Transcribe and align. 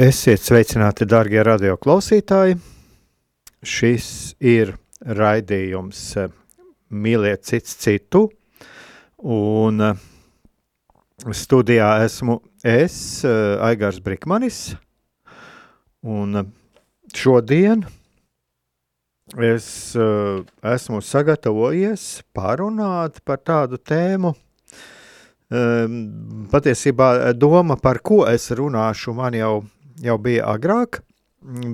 Esiet 0.00 0.40
sveicināti, 0.40 1.04
darbie 1.04 1.42
radioklausītāji! 1.44 2.54
Šis 3.60 4.06
ir 4.40 4.70
raidījums 5.04 5.98
eh, 6.16 6.30
Mīliet 6.88 7.44
cits 7.44 7.74
citu, 7.76 8.22
un 9.20 9.84
eh, 9.84 9.98
studijā 11.36 11.90
esmu 12.06 12.38
es, 12.64 12.94
eh, 13.28 13.60
Aigars 13.68 13.98
Brikmanis, 14.00 14.62
un 16.00 16.40
šodien 17.12 17.84
es 19.36 19.68
esmu 19.92 21.02
sagatavojies 21.04 22.22
parunāt 22.32 23.20
par 23.28 23.44
tādu 23.44 23.76
tēmu, 23.76 24.32
patiesībā 26.48 27.12
doma, 27.36 27.76
par 27.76 28.00
ko 28.00 28.22
es 28.24 28.48
runāšu, 28.56 29.12
man 29.12 29.36
jau 29.36 29.54
jau 30.00 30.18
bija 30.22 30.46
agrāk, 30.54 31.00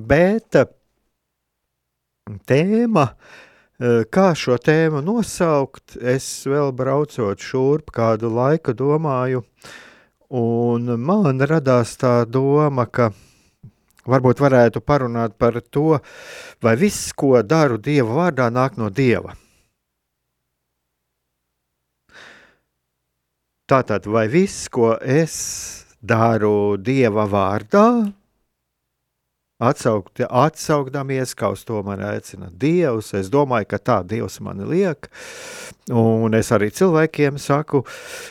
bet 0.08 0.58
eh, 0.58 0.70
tēma, 2.48 3.06
eh, 3.78 4.02
kā 4.10 4.30
šo 4.36 4.58
tēmu 4.58 5.02
nosaukt, 5.04 5.96
es 6.00 6.26
vēl 6.48 6.72
braucot 6.76 7.38
šurp 7.38 7.92
kādu 7.94 8.32
laiku 8.34 8.74
domāju, 8.76 9.44
un 10.28 10.94
man 11.00 11.40
radās 11.40 11.96
tā 12.00 12.22
doma, 12.28 12.86
ka 12.86 13.12
varbūt 14.08 14.40
varētu 14.40 14.80
parunāt 14.80 15.36
par 15.38 15.60
to, 15.70 15.98
vai 16.62 16.76
viss, 16.80 17.12
ko 17.12 17.42
daru 17.42 17.78
Dieva 17.78 18.24
vārdā, 18.24 18.48
nāk 18.52 18.80
no 18.80 18.88
Dieva. 18.90 19.36
Tātad, 23.68 24.06
vai 24.08 24.24
viss, 24.32 24.64
ko 24.72 24.94
es 25.04 25.34
daru 26.00 26.76
Dieva 26.78 27.26
vārdā, 27.30 27.88
Atsaukt, 29.58 30.20
atsaukdamies, 30.22 31.32
kā 31.34 31.48
uz 31.50 31.64
to 31.66 31.80
man 31.82 31.98
aicina 32.06 32.46
Dievs. 32.54 33.08
Es 33.18 33.26
domāju, 33.26 33.66
ka 33.72 33.80
tā 33.82 33.96
Dievs 34.06 34.38
man 34.38 34.62
liek. 34.70 35.08
Un 35.90 36.36
es 36.38 36.52
arī 36.54 36.68
cilvēkiem 36.70 37.40
saku, 37.42 37.80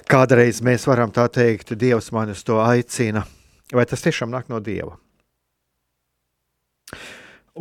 kādreiz 0.07 0.61
mēs 0.63 0.87
varam 0.87 1.11
tā 1.11 1.27
teikt, 1.27 1.75
Dievs 1.75 2.13
man 2.15 2.31
uz 2.31 2.45
to 2.47 2.61
aicina. 2.63 3.25
Vai 3.75 3.83
tas 3.83 4.05
tiešām 4.07 4.31
nāk 4.31 4.47
no 4.47 4.61
Dieva? 4.63 4.95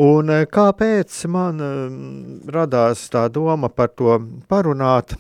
Un 0.06 0.30
eh, 0.30 0.46
kāpēc 0.46 1.18
man 1.32 1.58
mm, 1.58 2.40
radās 2.52 3.08
tā 3.10 3.26
doma 3.32 3.66
par 3.72 3.90
to 3.98 4.14
parunāt? 4.46 5.16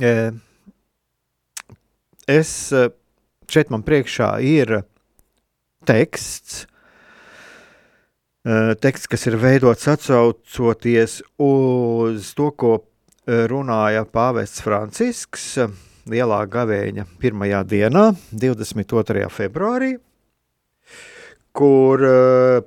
Eh, 0.00 0.30
es 2.30 2.50
eh, 2.72 2.90
šeit 3.50 3.70
man 3.72 3.82
priekšā 3.86 4.34
ir 4.46 4.80
teksts, 5.88 6.66
teksts, 8.80 9.08
kas 9.10 9.26
ir 9.28 9.36
veidots 9.40 9.88
atcaucoties 9.90 11.18
uz 11.44 12.30
to, 12.36 12.50
ko 12.56 12.70
runāja 13.26 14.04
Pāvests 14.08 14.62
Francisks 14.64 15.48
Lielā 16.10 16.38
gavēņa 16.48 17.04
pirmajā 17.20 17.60
dienā, 17.68 18.04
22. 18.32 19.26
februārī, 19.34 19.90
kur 21.56 22.04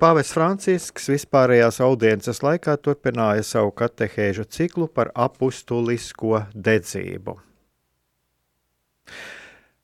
Pāvests 0.01 0.35
Francisks 0.35 1.09
vispārējās 1.13 1.81
audiences 1.85 2.43
laikā 2.45 2.75
turpināja 2.81 3.45
savu 3.47 3.73
katehēžu 3.77 4.45
ciklu 4.49 4.89
par 4.91 5.13
apustulisko 5.15 6.45
dedzību 6.53 7.39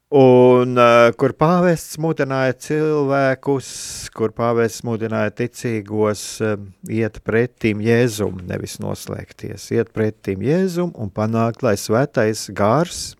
un 0.10 0.74
uh, 0.74 1.12
kur 1.14 1.36
pāvests 1.38 2.00
mudināja 2.02 2.56
cilvēkus, 2.58 3.70
kur 4.18 4.34
pāvests 4.34 4.82
mudināja 4.86 5.30
ticīgos 5.38 6.24
uh, 6.42 6.56
iet 6.90 7.20
pretim 7.26 7.84
Jēzum, 7.86 8.40
nevis 8.50 8.80
noslēgties, 8.82 9.70
iet 9.78 9.94
pretim 9.94 10.42
Jēzum 10.46 10.96
un 10.98 11.14
panākt, 11.14 11.62
lai 11.66 11.76
svētais 11.78 12.48
gārs 12.58 13.14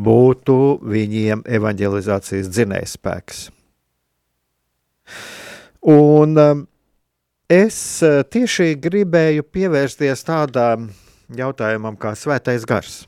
būtu 0.00 0.80
viņiem 0.82 1.44
evanģelizācijas 1.46 2.50
dzinējspēks. 2.50 3.44
Un 5.90 6.34
um, 6.40 6.64
es 7.46 7.78
tieši 8.02 8.74
gribēju 8.82 9.46
pievērsties 9.46 10.26
tādām 10.26 10.90
jautājumam 11.38 11.94
kā 12.00 12.16
svētais 12.18 12.66
gars. 12.66 13.04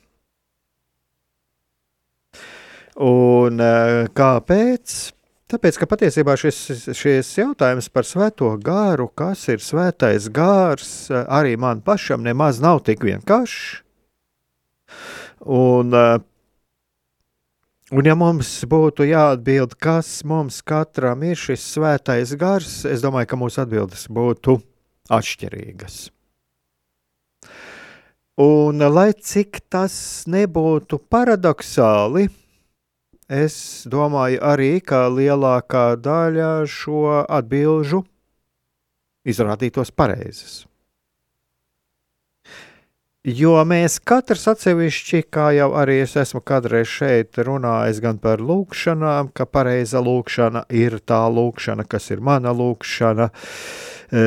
Un 3.00 3.60
eh, 3.62 4.06
kāpēc? 4.12 4.96
Tāpēc, 5.52 5.76
ka 5.80 5.88
patiesībā 5.88 6.34
šis, 6.40 6.58
šis 6.96 7.30
jautājums 7.36 7.88
par 7.92 8.06
svēto 8.08 8.50
gāru, 8.60 9.08
kas 9.16 9.46
ir 9.52 9.64
svētais 9.64 10.28
gārs, 10.32 11.08
eh, 11.12 11.24
arī 11.28 11.56
man 11.60 11.80
pašam 11.84 12.24
nemaz 12.24 12.60
nav 12.60 12.82
tik 12.84 13.04
vienkāršs. 13.04 13.80
Un, 15.48 15.94
eh, 15.96 16.18
un 17.92 18.04
ja 18.04 18.14
mums 18.14 18.50
būtu 18.68 19.08
jāatbild, 19.08 19.78
kas 19.80 20.22
mums 20.24 20.60
katram 20.60 21.24
ir 21.24 21.36
šis 21.36 21.64
svētais 21.76 22.36
gars, 22.36 22.84
es 22.84 23.00
domāju, 23.00 23.32
ka 23.32 23.40
mūsu 23.40 23.64
atbildes 23.64 24.08
būtu 24.12 24.60
atšķirīgas. 25.08 26.10
Un, 28.40 28.78
lai 28.80 29.12
cik 29.12 29.60
tas 29.68 30.24
nebūtu 30.24 31.00
paradoxāli, 31.12 32.30
es 33.32 33.54
domāju 33.88 34.42
arī, 34.44 34.74
ka 34.84 35.06
lielākā 35.08 35.94
daļa 36.02 36.50
šo 36.68 37.22
atbilžu 37.24 38.02
izrādītos 39.24 39.92
pareizes. 39.94 40.62
Jo 43.22 43.54
mēs 43.62 44.00
katrs 44.02 44.48
atsevišķi, 44.50 45.20
kā 45.30 45.52
jau 45.54 45.68
arī 45.78 46.00
es 46.02 46.16
esmu 46.18 46.40
kādreiz 46.42 46.90
šeit 46.90 47.38
runājis, 47.38 48.00
gan 48.02 48.18
par 48.18 48.42
lūkšanām, 48.42 49.30
ka 49.30 49.46
pareiza 49.46 50.02
lūkšana 50.02 50.64
ir 50.74 50.98
tā 51.06 51.20
lūkšana, 51.30 51.86
kas 51.86 52.10
ir 52.10 52.18
mana 52.18 52.50
lūkšana. 52.50 53.28
E, 54.10 54.24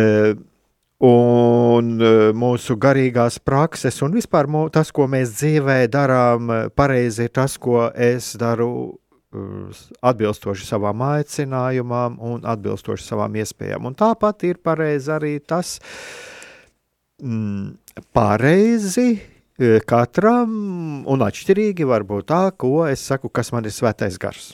un 1.04 1.96
e, 2.00 2.12
mūsu 2.36 2.78
garīgās 2.80 3.40
prakses, 3.44 4.00
un 4.06 4.16
vispār 4.16 4.48
tas, 4.72 4.92
ko 4.96 5.08
mēs 5.12 5.36
dzīvē 5.36 5.88
darām, 5.92 6.50
e, 6.50 6.70
pareizi 6.70 7.28
ir 7.28 7.34
tas, 7.36 7.58
ko 7.58 7.90
es 7.92 8.36
daru 8.40 8.96
e, 9.34 9.40
atbilstoši 10.02 10.66
savām 10.66 11.02
aicinājumam 11.04 12.18
un 12.20 12.46
atbilstoši 12.46 13.04
savām 13.04 13.36
iespējām. 13.36 13.86
Un 13.86 13.96
tāpat 13.96 14.48
ir 14.48 14.62
pareizi 14.64 15.12
arī 15.12 15.40
tas 15.40 15.80
mm, 17.22 17.76
pareizi 18.16 19.20
katram 19.88 21.06
un 21.08 21.22
atšķirīgi 21.24 21.88
var 21.88 22.04
būt 22.04 22.28
tā, 22.28 22.44
ko 22.52 22.84
es 22.88 23.04
saku, 23.08 23.32
kas 23.32 23.54
man 23.56 23.64
ir 23.64 23.72
svētais 23.72 24.20
gars. 24.20 24.52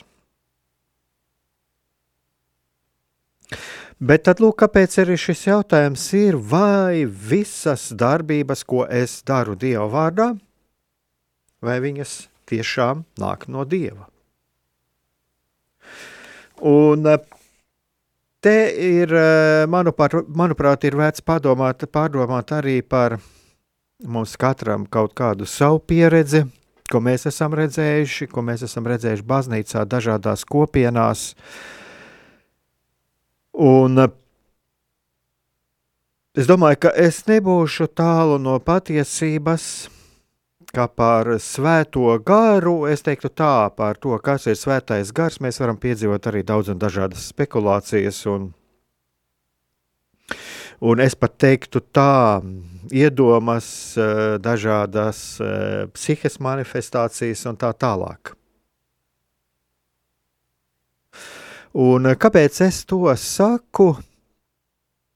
Bet 4.02 4.24
tad, 4.26 4.40
lūk, 4.42 4.56
kāpēc 4.64 4.96
arī 4.98 5.14
šis 5.20 5.44
jautājums 5.46 6.04
ir, 6.18 6.34
vai 6.34 7.04
visas 7.06 7.84
darbības, 7.94 8.64
ko 8.66 8.82
es 8.90 9.20
daru 9.22 9.54
Dieva 9.54 9.84
vārdā, 9.92 10.32
vai 11.62 11.76
viņas 11.84 12.14
tiešām 12.50 13.04
nāk 13.22 13.46
no 13.46 13.62
Dieva? 13.62 14.08
Un 16.66 17.06
te 18.42 18.56
ir, 18.74 19.14
manuprāt, 19.70 20.26
manuprāt 20.26 20.86
ir 20.88 20.96
vērts 20.98 21.22
padomāt, 21.22 21.84
pārdomāt 21.86 22.50
arī 22.58 22.80
par 22.82 23.20
mums 24.02 24.34
katram 24.34 24.88
kaut 24.90 25.14
kādu 25.14 25.46
savu 25.46 25.78
pieredzi, 25.78 26.42
ko 26.90 26.98
mēs 26.98 27.28
esam 27.30 27.54
redzējuši, 27.54 28.28
ko 28.34 28.42
mēs 28.50 28.66
esam 28.66 28.90
redzējuši 28.90 29.26
baznīcā, 29.30 29.86
dažādās 29.86 30.42
kopienās. 30.42 31.28
Un 33.52 33.98
es 36.36 36.48
domāju, 36.48 36.78
ka 36.86 36.94
es 36.96 37.24
nebūšu 37.28 37.90
tālu 37.92 38.38
no 38.40 38.56
patiesības, 38.64 39.66
ka 40.72 40.88
par 40.88 41.28
svēto 41.36 42.16
garu, 42.24 42.86
es 42.88 43.04
teiktu 43.04 43.28
tā, 43.28 43.68
par 43.76 44.00
to, 44.00 44.16
kas 44.24 44.48
ir 44.48 44.56
svētais 44.56 45.12
gars, 45.12 45.36
mēs 45.44 45.60
varam 45.60 45.76
piedzīvot 45.76 46.32
arī 46.32 46.42
daudz 46.48 46.72
un 46.72 46.80
dažādas 46.80 47.28
spekulācijas 47.34 48.24
un 48.32 48.52
Un 50.82 50.98
es 50.98 51.14
pat 51.14 51.36
teiktu 51.38 51.78
tā, 51.94 52.42
iedomas, 52.90 53.94
eh, 53.94 54.38
dažādas 54.42 55.38
eh, 55.38 55.86
psihes 55.94 56.40
manifestācijas 56.42 57.46
un 57.46 57.58
tā 57.60 57.70
tālāk. 57.70 58.34
Un 61.72 62.04
eh, 62.04 62.16
kāpēc 62.20 62.58
es 62.66 62.82
to 62.84 63.06
saku? 63.16 63.94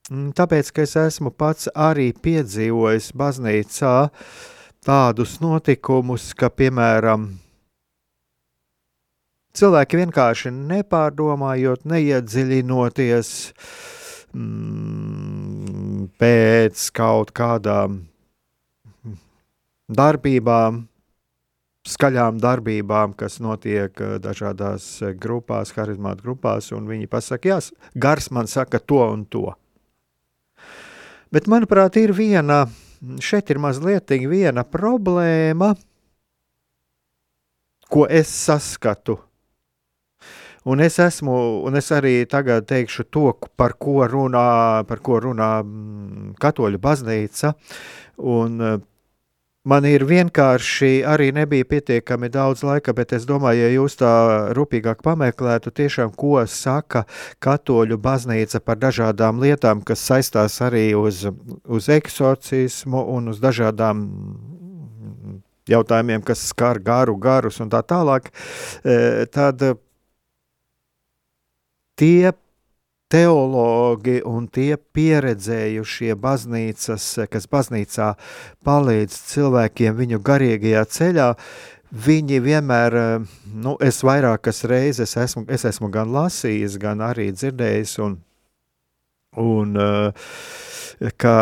Mm, 0.08 0.30
tāpēc, 0.38 0.70
ka 0.72 0.84
es 0.86 0.94
esmu 0.96 1.32
pats 1.34 1.68
arī 1.74 2.12
piedzīvojis 2.14 3.10
baznīcā 3.12 3.96
tādus 4.86 5.36
notikumus, 5.42 6.30
ka, 6.38 6.48
piemēram, 6.48 7.26
cilvēki 9.56 10.00
vienkārši 10.00 10.54
nepārdomājot, 10.54 11.84
neiedziļinoties, 11.90 13.30
mm, 14.32 16.08
pēc 16.16 16.88
kaut 16.96 17.34
kādām 17.36 18.04
darbībām, 19.92 20.86
skaļām 21.86 22.40
darbībām, 22.42 23.14
kas 23.18 23.38
notiek 23.44 24.00
eh, 24.00 24.16
dažādās 24.22 24.88
eh, 25.02 25.14
grupās, 25.18 25.74
harizmātu 25.76 26.26
grupās, 26.26 26.72
un 26.76 26.88
viņi 26.90 27.10
pasaka, 27.10 27.54
jā, 27.54 27.60
gars 27.94 28.30
man 28.34 28.50
saka 28.50 28.80
to 28.82 29.02
un 29.04 29.26
to. 29.30 29.46
Bet, 31.34 31.50
manuprāt, 31.50 31.98
ir 32.00 32.14
viena, 32.16 32.64
šeit 33.20 33.50
ir 33.50 33.60
mazliet 33.60 34.14
viena 34.30 34.64
problēma, 34.64 35.74
ko 37.90 38.06
es 38.10 38.30
saskatu 38.30 39.20
Un 40.66 40.80
es 40.82 40.96
esmu, 40.98 41.32
un 41.62 41.78
es 41.78 41.92
arī 41.94 42.24
tagad 42.26 42.64
teikšu 42.66 43.04
to, 43.14 43.28
par 43.54 43.76
ko 43.78 44.00
runā, 44.10 44.82
par 44.88 44.98
ko 44.98 45.20
runā 45.22 45.50
mm, 45.62 46.32
katoļu 46.42 46.80
baznīca. 46.82 47.52
Un, 48.18 48.56
eh, 48.58 48.80
Man 49.66 49.82
ir 49.88 50.04
vienkārši 50.06 51.00
arī 51.10 51.32
nebija 51.34 51.66
pietiekami 51.66 52.28
daudz 52.30 52.62
laika, 52.62 52.92
bet 52.94 53.10
es 53.16 53.24
domāju, 53.26 53.64
ja 53.64 53.70
jūs 53.74 53.98
tā 53.98 54.10
rūpīgāk 54.54 55.00
pameklētu, 55.02 55.72
tiešām 55.74 56.12
ko 56.14 56.38
saka 56.46 57.02
katoļu 57.42 57.98
baznīca 57.98 58.60
par 58.62 58.78
dažādām 58.78 59.42
lietām, 59.42 59.82
kas 59.82 60.04
saistās 60.06 60.60
arī 60.62 60.92
uz, 60.94 61.24
uz 61.66 61.90
eksorcismu 61.90 63.02
un 63.16 63.32
uz 63.34 63.42
dažādām 63.42 64.06
jautājumiem, 65.66 66.22
kas 66.22 66.46
skar 66.52 66.78
garu, 66.78 67.18
garus 67.18 67.58
un 67.58 67.74
tā 67.74 67.82
tālāk, 67.82 68.30
eh, 68.86 69.26
tad 69.26 69.66
tie 71.98 72.32
teologi 73.12 74.18
un 74.26 74.48
tie 74.50 74.74
pieredzējušie 74.76 76.16
baznīcas, 76.18 77.06
kas 77.30 77.48
baznīcā 77.50 78.12
palīdz 78.66 79.18
cilvēkiem 79.30 79.96
viņu 80.00 80.20
garīgajā 80.26 80.84
ceļā, 80.96 81.28
viņi 82.06 82.40
vienmēr, 82.42 82.98
nu, 83.54 83.76
es 83.80 84.02
vairākas 84.04 84.64
reizes 84.66 85.14
esmu, 85.22 85.46
es 85.52 85.64
esmu 85.68 85.90
gan 85.94 86.10
lasījis, 86.14 86.80
gan 86.82 87.04
arī 87.06 87.30
dzirdējis, 87.36 87.96
un, 88.02 88.18
un 89.38 89.78
ka 91.22 91.36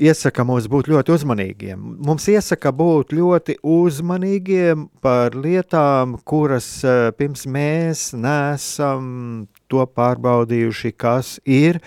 iesaka 0.00 0.44
mums 0.46 0.66
būt 0.70 0.88
ļoti 0.90 1.14
uzmanīgiem. 1.14 1.82
Mums 2.06 2.26
iesaka 2.30 2.72
būt 2.74 3.14
ļoti 3.14 3.58
uzmanīgiem 3.62 4.88
par 5.04 5.36
lietām, 5.38 6.16
kuras 6.26 6.68
eh, 6.86 7.10
pirms 7.16 7.46
mēs 7.46 8.08
nesam 8.18 9.46
to 9.70 9.84
pārbaudījuši, 9.86 10.92
kas 10.96 11.38
ir 11.44 11.80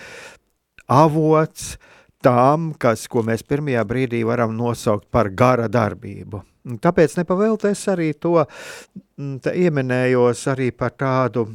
avots 0.88 1.76
tām, 2.24 2.72
kas, 2.78 3.06
ko 3.10 3.22
mēs 3.26 3.44
pirmajā 3.46 3.84
brīdī 3.88 4.24
varam 4.26 4.56
nosaukt 4.56 5.06
par 5.10 5.30
gara 5.30 5.68
darbību. 5.70 6.42
Tāpēc 6.82 7.14
nepavēlties 7.20 7.86
arī 7.92 8.12
to 8.18 8.34
mm, 8.42 9.38
ieminējos 9.54 10.44
arī 10.52 10.68
par 10.74 10.92
tādu 10.98 11.46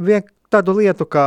vien, 0.00 0.22
tādu 0.52 0.78
lietu 0.78 1.04
kā 1.10 1.26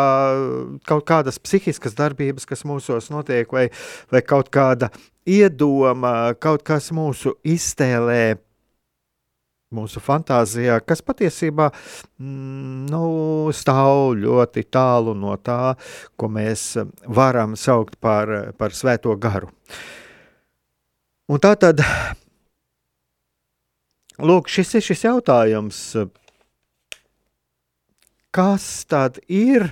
kaut 0.90 1.06
kādas 1.10 1.38
psihiskas 1.42 1.94
darbības, 1.98 2.48
kas 2.50 2.66
mūsos 2.66 3.12
notiek, 3.14 3.52
vai, 3.54 3.68
vai 4.12 4.24
kaut 4.26 4.50
kāda 4.54 4.90
iedoma, 5.28 6.34
kaut 6.42 6.64
kas 6.66 6.90
mūsu 6.96 7.36
iztēlē, 7.46 8.40
mūsu 9.75 10.01
fantāzijā, 10.03 10.79
kas 10.83 11.03
patiesībā 11.06 11.69
mm, 11.71 12.88
nu, 12.91 13.03
stāv 13.56 14.15
ļoti 14.19 14.65
tālu 14.71 15.15
no 15.18 15.38
tā, 15.39 15.75
ko 16.19 16.29
mēs 16.31 16.75
varam 17.07 17.56
saukt 17.59 17.97
par, 18.03 18.53
par 18.59 18.75
svēto 18.75 19.15
garu. 19.21 19.51
Un 21.31 21.39
tā 21.39 21.53
tad, 21.56 21.79
lūk, 24.19 24.51
šis 24.51 24.75
ir 24.75 24.83
šis 24.83 25.06
jautājums, 25.07 25.83
kas 28.35 28.65
tad 28.91 29.21
ir, 29.31 29.71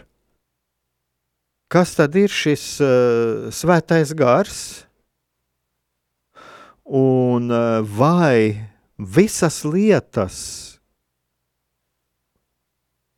kas 1.68 1.98
tad 2.00 2.16
ir 2.20 2.32
šis 2.32 2.64
uh, 2.84 3.50
svētais 3.52 4.16
gars, 4.16 4.62
un 6.90 7.52
uh, 7.52 7.84
vai 7.84 8.69
visas 9.00 9.64
lietas, 9.64 10.80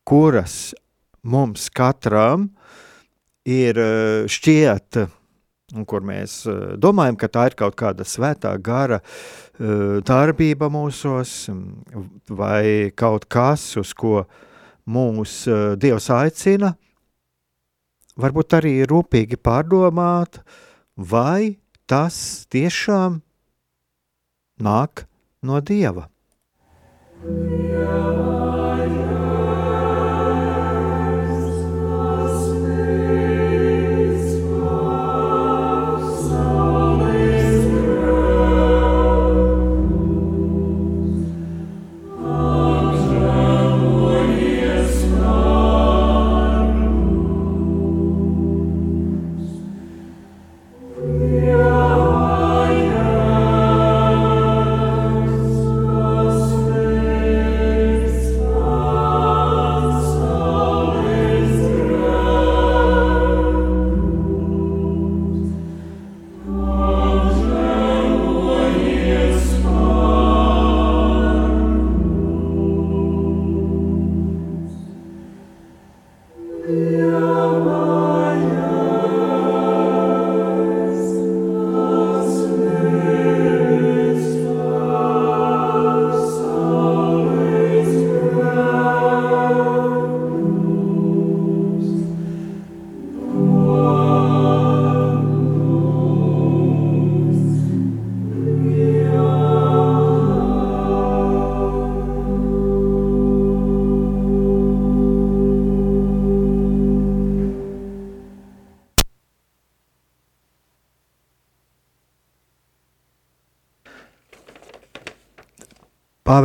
kuras 0.06 0.76
mums 1.22 1.70
katram 1.74 2.52
ir 3.46 3.80
uh, 3.82 4.30
šķiet, 4.30 5.02
un 5.74 5.88
kur 5.90 6.06
mēs 6.06 6.44
uh, 6.46 6.78
domājam, 6.78 7.18
ka 7.18 7.32
tā 7.32 7.48
ir 7.50 7.58
kaut 7.58 7.78
kāda 7.80 8.06
svētā 8.06 8.54
gara 8.62 9.02
uh, 9.02 9.98
darbība 10.06 10.70
mūsos, 10.70 11.50
vai 12.30 12.94
kaut 12.94 13.26
kas, 13.26 13.66
uz 13.82 13.96
ko 13.98 14.26
mūs 14.86 15.46
Dievs 15.82 16.10
aicina, 16.14 16.76
varbūt 18.22 18.58
arī 18.58 18.74
rūpīgi 18.90 19.38
pārdomāt, 19.42 20.42
vai 20.98 21.58
tas 21.90 22.46
tiešām 22.52 23.22
nāk 24.62 25.06
no 25.42 25.60
Dieva. 25.62 26.10
Jā. 27.26 28.51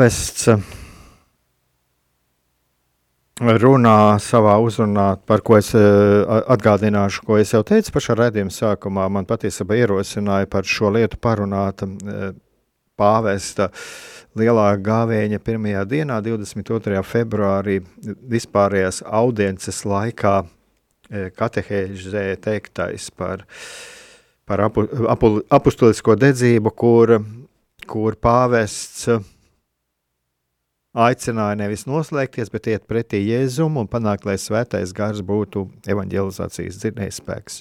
Pavests 0.07 0.47
runā 3.59 4.21
savā 4.23 4.53
uzrunā, 4.63 5.07
par 5.27 5.43
ko 5.43 5.57
es 5.59 5.73
atgādināšu, 5.75 7.25
ko 7.27 7.41
es 7.41 7.51
jau 7.51 7.65
teicu 7.67 7.91
pašā 7.97 8.15
redzējuma 8.21 8.55
sākumā. 8.55 9.09
Man 9.11 9.27
patiesībā 9.27 9.81
ierosināja 9.81 10.47
par 10.53 10.63
šo 10.63 10.93
lietu 10.95 11.19
parunāt 11.19 11.83
pāvesta 12.95 13.73
lielā 14.39 14.71
gāvēņa 14.79 15.43
pirmajā 15.43 15.83
dienā, 15.91 16.23
22. 16.23 17.03
februārī, 17.03 17.81
vispārējās 18.31 19.03
audiences 19.11 19.83
laikā 19.91 20.39
katehēžē 21.35 22.29
teiktais 22.47 23.11
par, 23.11 23.43
par 24.47 24.69
apu, 24.71 24.87
apu, 25.11 25.39
apustulisko 25.51 26.15
dedzību, 26.15 26.79
kur, 26.79 27.19
kur 27.91 28.23
pāvests 28.23 29.35
aicināja 30.97 31.59
nevis 31.61 31.85
noslēgties, 31.89 32.51
bet 32.53 32.71
iet 32.73 32.87
pretī 32.89 33.21
Jēzum 33.27 33.77
un 33.81 33.91
panākt, 33.91 34.27
lai 34.29 34.39
svētais 34.41 34.95
gars 34.97 35.21
būtu 35.27 35.67
evanģelizācijas 35.93 36.81
dzirdējspēks. 36.81 37.61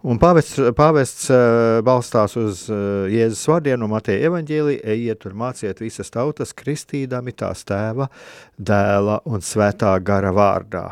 Un 0.00 0.16
pāvests, 0.16 0.56
pāvests 0.78 1.26
uh, 1.28 1.82
balstās 1.84 2.32
uz 2.40 2.62
uh, 2.72 3.04
Jēzus 3.12 3.42
vārdiem 3.50 3.82
no 3.82 3.90
Mateja 3.90 4.30
evaņģēlija, 4.30 4.80
ejiet 4.94 5.26
un 5.28 5.36
māciet 5.42 5.82
visas 5.82 6.08
tautas, 6.14 6.54
kristīdami 6.56 7.34
tās 7.36 7.66
tēva, 7.68 8.08
dēla 8.56 9.20
un 9.28 9.44
svētā 9.44 9.92
gara 10.00 10.32
vārdā. 10.32 10.86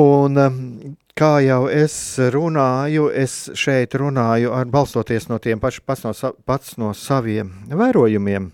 Un 0.00 0.40
um, 0.40 0.56
kā 1.18 1.38
jau 1.44 1.64
es 1.70 1.94
runāju, 2.34 3.06
es 3.14 3.50
šeit 3.58 3.94
runāju 3.98 4.52
ar 4.54 4.66
balstoties 4.70 5.28
no 5.30 5.38
tiem 5.38 5.62
paši 5.62 5.82
pats 5.86 6.04
no, 6.06 6.12
pats 6.46 6.76
no 6.80 6.90
saviem 6.94 7.52
vērojumiem. 7.70 8.50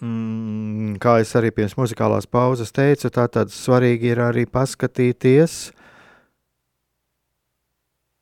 Mm, 0.00 0.94
kā 1.00 1.18
es 1.20 1.32
arī 1.36 1.50
pirms 1.52 1.76
muzikālās 1.76 2.28
pauzes 2.28 2.72
teicu, 2.72 3.10
tā 3.12 3.26
tad 3.28 3.52
svarīgi 3.52 4.14
ir 4.14 4.22
arī 4.24 4.46
paskatīties. 4.48 5.56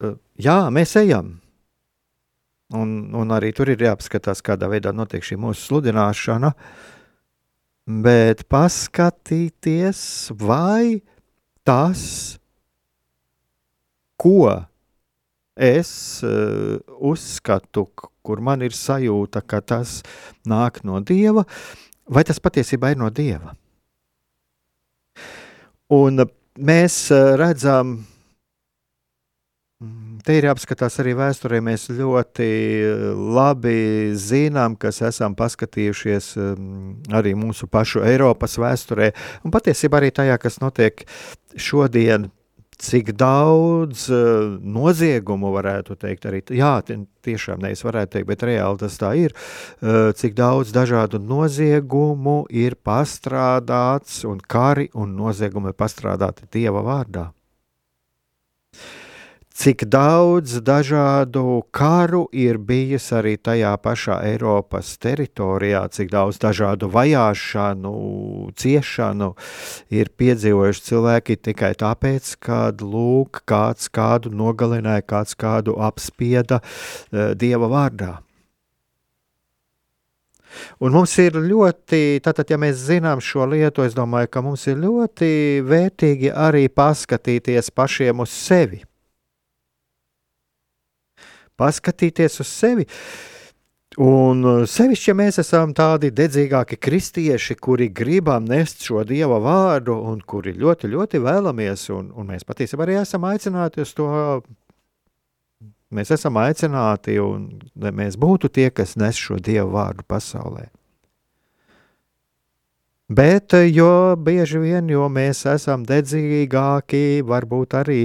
Uh, 0.02 0.16
jā, 0.38 0.58
mēs 0.74 0.96
ejam. 0.98 1.36
Un, 2.74 3.14
un 3.16 3.30
arī 3.32 3.52
tur 3.56 3.70
ir 3.72 3.80
jāpaskatās, 3.80 4.42
kādā 4.44 4.68
veidā 4.68 4.90
notiek 4.92 5.22
šī 5.24 5.38
mūsu 5.40 5.68
sludināšana. 5.68 6.50
Bet 8.04 8.42
paskatīties, 8.50 10.00
vai 10.36 10.98
tas, 11.68 12.02
ko 14.16 14.48
es 15.58 15.90
uh, 16.24 16.78
uzskatu, 17.10 17.84
kur 18.24 18.40
man 18.40 18.64
ir 18.64 18.72
sajūta, 18.72 19.42
ka 19.44 19.60
tas 19.60 19.98
nāk 20.48 20.80
no 20.86 21.02
dieva, 21.04 21.44
vai 22.08 22.24
tas 22.24 22.40
patiesībā 22.40 22.94
ir 22.94 23.00
no 23.00 23.10
dieva. 23.12 23.52
Un 25.92 26.24
mēs 26.56 26.96
uh, 27.12 27.34
redzam, 27.40 27.98
te 30.24 30.38
ir 30.38 30.48
jāapskatās 30.48 30.98
arī 31.02 31.14
vēsturē. 31.18 31.60
Mēs 31.64 31.88
ļoti 31.94 32.48
labi 33.36 33.76
zinām, 34.18 34.76
kas 34.80 35.02
esam 35.08 35.36
paskatījušies 35.38 36.32
um, 36.40 36.96
arī 37.14 37.34
mūsu 37.38 37.68
pašu 37.70 38.04
Eiropas 38.06 38.58
vēsturē, 38.60 39.12
un 39.44 39.54
patiesībā 39.54 40.00
arī 40.00 40.10
tajā, 40.14 40.38
kas 40.42 40.60
notiek 40.62 41.04
šodien, 41.58 42.28
cik 42.78 43.10
daudz 43.18 44.04
uh, 44.14 44.58
noziegumu 44.62 45.50
varētu 45.56 45.96
teikt, 45.98 46.28
arī 46.30 46.42
jā, 46.54 46.76
tiešām 47.26 47.64
nevis 47.64 47.82
varētu 47.82 48.16
teikt, 48.16 48.28
bet 48.28 48.44
reāli 48.46 48.82
tas 48.84 49.00
tā 49.00 49.14
ir, 49.18 49.34
uh, 49.34 50.12
cik 50.14 50.36
daudz 50.38 50.70
dažādu 50.74 51.18
noziegumu 51.22 52.44
ir 52.54 52.78
pastrādāts 52.78 54.22
un 54.28 54.38
kari 54.38 54.88
un 54.94 55.18
noziegumi 55.18 55.74
pastrādāti 55.74 56.46
Dieva 56.54 56.84
vārdā 56.86 57.32
cik 59.58 59.88
daudz 59.90 60.60
dažādu 60.62 61.64
karu 61.74 62.28
ir 62.30 62.60
bijis 62.62 63.08
arī 63.10 63.34
tajā 63.42 63.72
pašā 63.82 64.20
Eiropas 64.28 64.92
teritorijā, 65.02 65.80
cik 65.90 66.12
daudz 66.12 66.38
dažādu 66.38 66.86
vajāšanu, 66.94 67.94
ciešanu 68.54 69.32
ir 69.90 70.12
piedzīvojuši 70.14 70.84
cilvēki 70.90 71.36
tikai 71.48 71.72
tāpēc, 71.80 72.36
ka 72.38 72.60
lūk, 72.78 73.42
kāds 73.50 73.90
kādu 73.90 74.30
nogalināja, 74.30 75.02
kāds 75.02 75.34
kādu 75.34 75.74
apspieda 75.82 76.60
uh, 76.62 77.34
Dieva 77.34 77.66
vārdā. 77.72 78.12
Un 80.78 80.94
mums 80.94 81.12
ir 81.18 81.34
ļoti, 81.34 82.20
tātad, 82.22 82.46
ja 82.46 82.60
mēs 82.62 82.78
zinām 82.86 83.18
šo 83.18 83.50
lietu, 83.50 83.82
es 83.82 83.98
domāju, 83.98 84.30
ka 84.30 84.42
mums 84.42 84.68
ir 84.70 84.78
ļoti 84.86 85.32
vērtīgi 85.66 86.30
arī 86.30 86.68
paskatīties 86.70 87.74
pašiem 87.74 88.22
uz 88.22 88.30
sevi 88.30 88.84
paskatīties 91.58 92.40
uz 92.42 92.48
sevi. 92.52 92.86
Un 93.98 94.44
uh, 94.46 94.60
sevišķi, 94.68 95.08
ja 95.10 95.14
mēs 95.18 95.40
esam 95.42 95.72
tādi 95.74 96.12
dedzīgāki 96.14 96.76
kristieši, 96.78 97.56
kuri 97.58 97.88
gribam 97.90 98.44
nest 98.46 98.84
šo 98.86 99.02
dieva 99.06 99.40
vārdu 99.42 99.96
un 100.10 100.20
kuri 100.22 100.52
ļoti, 100.54 100.90
ļoti 100.92 101.22
vēlamies, 101.24 101.88
un, 101.96 102.12
un 102.14 102.30
mēs 102.30 102.46
patiesībā 102.46 102.86
arī 102.86 103.00
esam 103.00 103.26
aicināti 103.26 103.82
uz 103.82 103.94
to. 103.98 104.08
Mēs 105.90 106.12
esam 106.14 106.36
aicināti, 106.36 107.16
un 107.18 107.48
mēs 107.74 108.20
būtu 108.20 108.52
tie, 108.52 108.68
kas 108.70 108.94
nes 109.00 109.18
šo 109.18 109.40
dievu 109.40 109.72
vārdu 109.72 110.04
pasaulē. 110.06 110.68
Bet, 113.08 113.56
uh, 113.56 113.64
jo 113.66 114.14
bieži 114.20 114.60
vien, 114.62 114.92
jo 114.92 115.08
mēs 115.10 115.46
esam 115.48 115.88
dedzīgāki, 115.88 117.24
varbūt 117.26 117.80
arī 117.80 118.02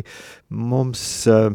mums 0.47 1.03
uh, 1.27 1.51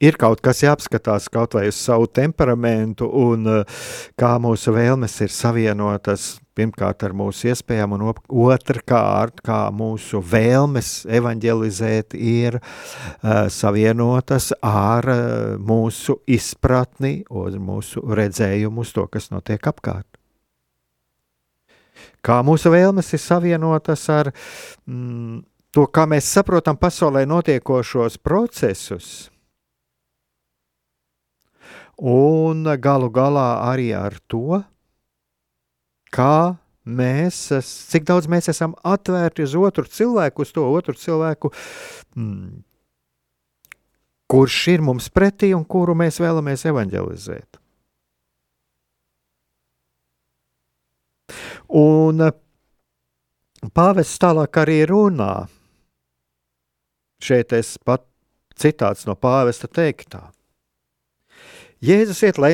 ir 0.00 0.16
kaut 0.20 0.42
kas 0.44 0.62
jāapskatās 0.64 1.30
kaut 1.32 1.56
vai 1.56 1.68
uz 1.70 1.78
savu 1.80 2.08
temperamentu 2.08 3.08
un 3.08 3.46
uh, 3.48 3.84
kā 4.18 4.36
mūsu 4.42 4.74
vēlmes 4.76 5.20
ir 5.24 5.32
savienotas 5.32 6.36
pirmkārt 6.56 7.04
ar 7.04 7.12
mūsu 7.16 7.50
iespējām, 7.50 7.96
un 7.96 8.04
otrkārt, 8.08 9.42
kā 9.44 9.66
mūsu 9.76 10.22
vēlmes 10.24 11.04
evanģelizēt 11.18 12.16
ir 12.16 12.58
uh, 12.60 13.46
savienotas 13.52 14.52
ar 14.64 15.10
uh, 15.12 15.20
mūsu 15.60 16.20
izpratni, 16.24 17.18
un 17.28 17.60
mūsu 17.60 18.04
redzējumu 18.08 18.86
uz 18.86 18.94
to, 18.96 19.04
kas 19.12 19.28
notiek 19.34 19.68
apkārt. 19.68 20.08
Kā 22.24 22.40
mūsu 22.44 22.72
vēlmes 22.72 23.12
ir 23.14 23.22
savienotas 23.22 24.08
ar 24.10 24.32
mm, 24.32 25.44
to, 25.76 25.86
kā 25.92 26.08
mēs 26.08 26.32
saprotam 26.32 26.78
pasaulē 26.80 27.26
notiekošos 27.28 28.18
procesus, 28.24 29.28
un 31.96 32.64
galu 32.80 33.08
galā 33.10 33.48
arī 33.70 33.90
ar 33.96 34.18
to, 34.28 34.62
kā 36.12 36.56
mēs, 36.86 37.40
cik 37.90 38.06
daudz 38.06 38.28
mēs 38.30 38.50
esam 38.52 38.76
atvērti 38.86 39.44
uz 39.46 39.56
otru 39.58 39.86
cilvēku, 39.90 40.46
uz 40.46 40.52
to 40.54 40.64
otru 40.70 40.94
cilvēku, 40.94 41.52
mm, 42.16 42.62
kurš 44.30 44.58
ir 44.74 44.84
mums 44.84 45.08
pretī 45.10 45.52
un 45.56 45.64
kuru 45.64 45.96
mēs 45.98 46.20
vēlamies 46.22 46.66
evanģelizēt. 46.70 47.60
Un 51.76 52.22
pāvests 53.74 54.20
tālāk 54.22 54.62
arī 54.62 54.84
runā. 54.86 55.48
Šeit 57.22 57.52
es 57.56 57.74
pat 57.82 58.04
citāts 58.54 59.06
no 59.08 59.16
pāvesta 59.18 59.66
teiktā. 59.66 60.35
Jēzus 61.84 62.22
iet, 62.24 62.38
lai 62.40 62.52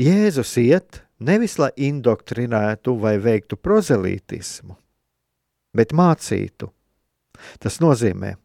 Jēzus 0.00 0.54
iet 0.62 1.02
nevis 1.22 1.58
lai 1.60 1.70
indoktrinētu 1.76 2.94
vai 3.00 3.16
veiktu 3.22 3.58
prozelītismu, 3.60 4.76
bet 5.76 5.92
mācītu. 5.96 6.70
Tas 7.62 7.80
nozīmē, 7.82 8.36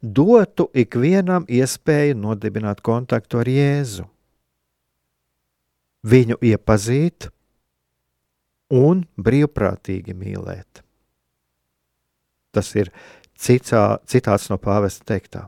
dotu 0.00 0.68
ikvienam 0.76 1.46
iespēju 1.48 2.18
nodibināt 2.20 2.82
kontaktu 2.84 3.40
ar 3.42 3.50
Jēzu, 3.50 4.06
viņu 6.06 6.38
iepazīt 6.46 7.28
un 8.76 9.04
brīvprātīgi 9.18 10.14
mīlēt. 10.14 10.82
Tas 12.54 12.72
ir 12.78 12.92
citā, 13.36 13.98
citāts 14.08 14.48
no 14.50 14.58
pāvesta 14.62 15.04
teiktā. 15.12 15.46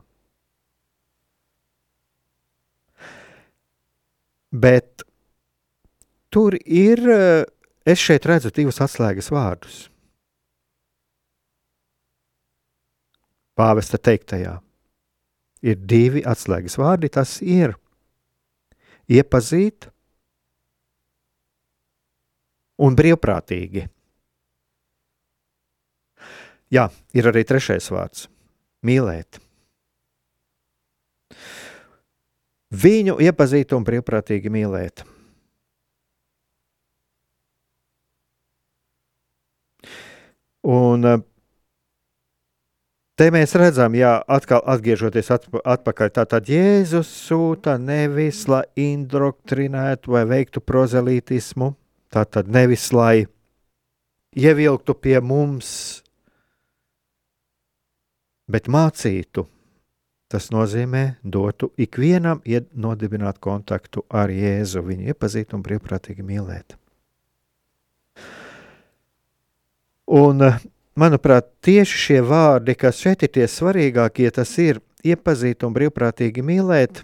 Bet 4.51 5.03
tur 6.33 6.57
ir, 6.65 6.99
eh, 7.09 7.45
es 7.85 7.99
šeit 8.01 8.25
redzu 8.25 8.51
divus 8.53 8.81
atslēgas 8.81 9.29
vārdus. 9.33 9.89
Pāvesta 13.59 13.99
teiktajā 13.99 14.55
ir 15.61 15.75
divi 15.75 16.23
atslēgas 16.23 16.77
vārdi. 16.79 17.11
Tas 17.11 17.41
ir 17.41 17.75
iepazīt 19.09 19.89
un 22.79 22.95
brīvprātīgi. 22.95 23.89
Jā, 26.69 26.85
ir 27.17 27.29
arī 27.31 27.43
trešais 27.49 27.89
vārds- 27.91 28.27
mīlēt. 28.87 29.41
Viņu 32.69 33.17
iepazīt 33.25 33.73
un 33.73 33.85
brīvprātīgi 33.85 34.51
mīlēt. 34.53 35.01
Un 40.69 41.07
eh, 41.07 41.17
te 43.17 43.29
mēs 43.33 43.55
redzam, 43.57 43.95
jā, 43.97 44.19
atkal 44.27 44.61
atgriežoties 44.69 45.31
atpakaļ, 45.33 46.11
tātad 46.19 46.51
Jēzus 46.51 47.09
sūta 47.09 47.79
nevis, 47.81 48.43
lai 48.51 48.65
indoktrinētu 48.77 50.13
vai 50.13 50.25
veiktu 50.29 50.61
prozelītismu, 50.61 51.73
tātad 52.13 52.51
nevis, 52.51 52.91
lai 52.93 53.23
ievilktu 54.37 54.93
pie 54.93 55.17
mums, 55.23 56.03
bet 58.45 58.69
mācītu. 58.69 59.47
Tas 60.29 60.51
nozīmē, 60.53 61.15
dotu 61.25 61.71
ikvienam 61.81 62.43
nodibināt 62.77 63.39
kontaktu 63.41 64.03
ar 64.13 64.29
Jēzu, 64.29 64.83
viņu 64.85 65.09
iepazīt 65.09 65.55
un 65.57 65.63
brīvprātīgi 65.65 66.21
mīlēt. 66.21 66.77
Un, 70.09 70.41
eh, 70.41 70.61
manuprāt, 70.97 71.49
tieši 71.65 71.97
šie 72.03 72.21
vārdi, 72.25 72.77
kas 72.77 73.01
šeit 73.01 73.25
ir 73.25 73.33
tie 73.33 73.45
svarīgākie, 73.49 74.29
tas 74.33 74.53
ir 74.57 74.81
iepazīt 75.05 75.65
un 75.65 75.73
brīvprātīgi 75.73 76.45
mīlēt. 76.45 77.03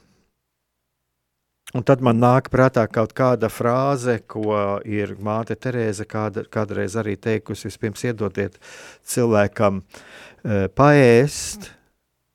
Un 1.75 1.83
tad 1.83 1.99
man 2.05 2.21
nāk 2.21 2.47
prātā 2.53 2.85
kaut 2.87 3.11
kāda 3.17 3.49
frāze, 3.51 4.19
ko 4.31 4.79
ir 4.87 5.15
māte 5.19 5.57
Terēza 5.59 6.05
kāda, 6.07 6.45
kādreiz 6.47 6.95
arī 6.95 7.17
teikusi. 7.19 7.67
Vispirms 7.67 8.05
iedodiet 8.07 8.55
cilvēkam 9.03 9.81
e, 9.81 10.69
paēst. 10.71 11.74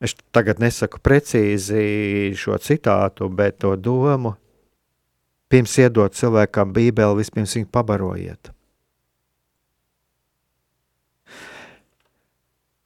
Es 0.01 0.15
tagad 0.33 0.57
nesaku 0.57 0.97
precīzi 1.05 2.33
šo 2.33 2.57
citātu, 2.57 3.27
bet 3.29 3.59
to 3.61 3.75
domu. 3.77 4.33
Pirms 5.51 5.75
iedot 5.83 6.15
cilvēkam 6.17 6.71
bībeli, 6.73 7.19
vispirms 7.19 7.53
viņu 7.57 7.69
pabarojiet. 7.69 8.49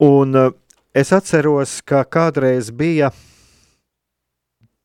Un 0.04 0.36
uh, 0.36 0.52
es 0.92 1.14
atceros, 1.16 1.78
ka 1.88 2.04
kādreiz 2.04 2.74
bija 2.76 3.14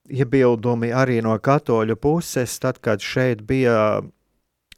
iebildumi 0.07 0.93
arī 0.95 1.19
no 1.25 1.35
katoļu 1.35 1.97
puses, 1.99 2.55
tad, 2.63 2.79
kad 2.79 3.03
šeit 3.03 3.43
bija 3.47 4.03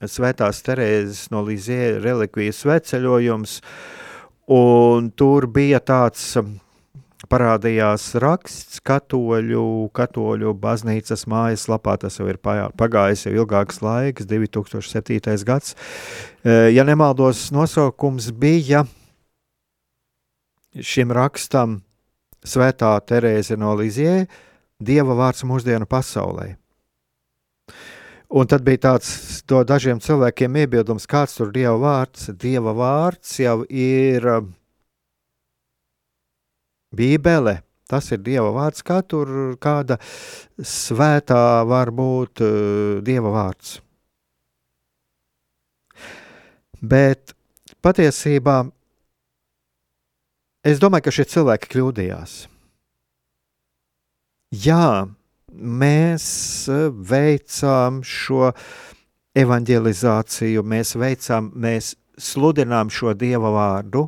Svētās 0.02 0.64
Terēzes 0.66 1.28
no 1.30 1.44
Līzija 1.46 2.00
relikvijas 2.02 2.64
sveceļojums, 2.64 3.60
un 4.50 5.12
tur 5.14 5.46
bija 5.46 5.78
tāds 5.78 6.32
parādījās 7.30 8.08
raksts 8.22 8.80
katoļu, 8.86 9.66
katoļu 9.94 10.54
baznīcas 10.62 11.26
mājaslapā, 11.30 11.98
tas 12.02 12.18
jau 12.18 12.26
ir 12.30 12.40
pagājis 12.42 13.26
jau 13.28 13.36
ilgāks 13.42 13.82
laiks, 13.84 14.26
2007. 14.30 15.44
gads. 15.46 15.76
Ja 16.44 16.86
nemaldos, 16.88 17.50
nosaukums 17.54 18.32
bija– 18.34 18.86
šim 20.80 21.12
rakstam 21.12 21.80
Svētā 22.42 22.94
Terēze 23.06 23.58
no 23.60 23.74
Lizjē, 23.78 24.24
Dieva 24.82 25.14
vārds 25.14 25.44
mūsdienu 25.46 25.86
pasaulē. 25.86 26.56
Un 28.32 28.48
tad 28.48 28.64
bija 28.66 28.88
tāds 28.88 29.44
dažiem 29.46 30.00
cilvēkiem 30.02 30.56
iebildums, 30.64 31.06
kāds 31.06 31.36
tur 31.36 31.52
Dieva 31.54 31.76
vārds. 31.78 32.30
Dieva 32.32 32.72
vārds 32.74 33.36
jau 33.38 33.60
ir 33.68 34.26
um, 34.26 34.48
Bībele. 36.96 37.60
Tas 37.90 38.08
ir 38.14 38.22
Dieva 38.24 38.52
vārds, 38.54 38.80
kā 38.86 39.02
tur 39.04 39.56
kāda 39.60 39.98
svētā 40.56 41.62
var 41.68 41.92
būt 41.92 42.40
uh, 42.44 43.00
Dieva 43.04 43.32
vārds. 43.34 43.80
Bet 46.82 47.34
patiesībā 47.84 48.62
Es 50.62 50.78
domāju, 50.78 51.08
ka 51.08 51.12
šie 51.14 51.24
cilvēki 51.26 51.68
kļūdījās. 51.72 52.32
Jā, 54.62 55.08
mēs 55.50 56.26
eh, 56.70 56.84
veicām 57.10 57.98
šo 58.06 58.52
evanģelizāciju, 59.42 60.62
mēs 60.62 60.94
veicām, 61.02 61.48
mēs 61.58 61.96
sludinām 62.14 62.92
šo 62.94 63.16
dieva 63.18 63.50
vārdu, 63.56 64.04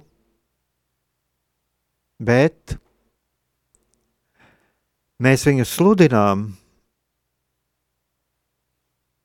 bet 2.18 2.76
mēs 5.22 5.46
viņu 5.48 5.66
sludinām 5.68 6.50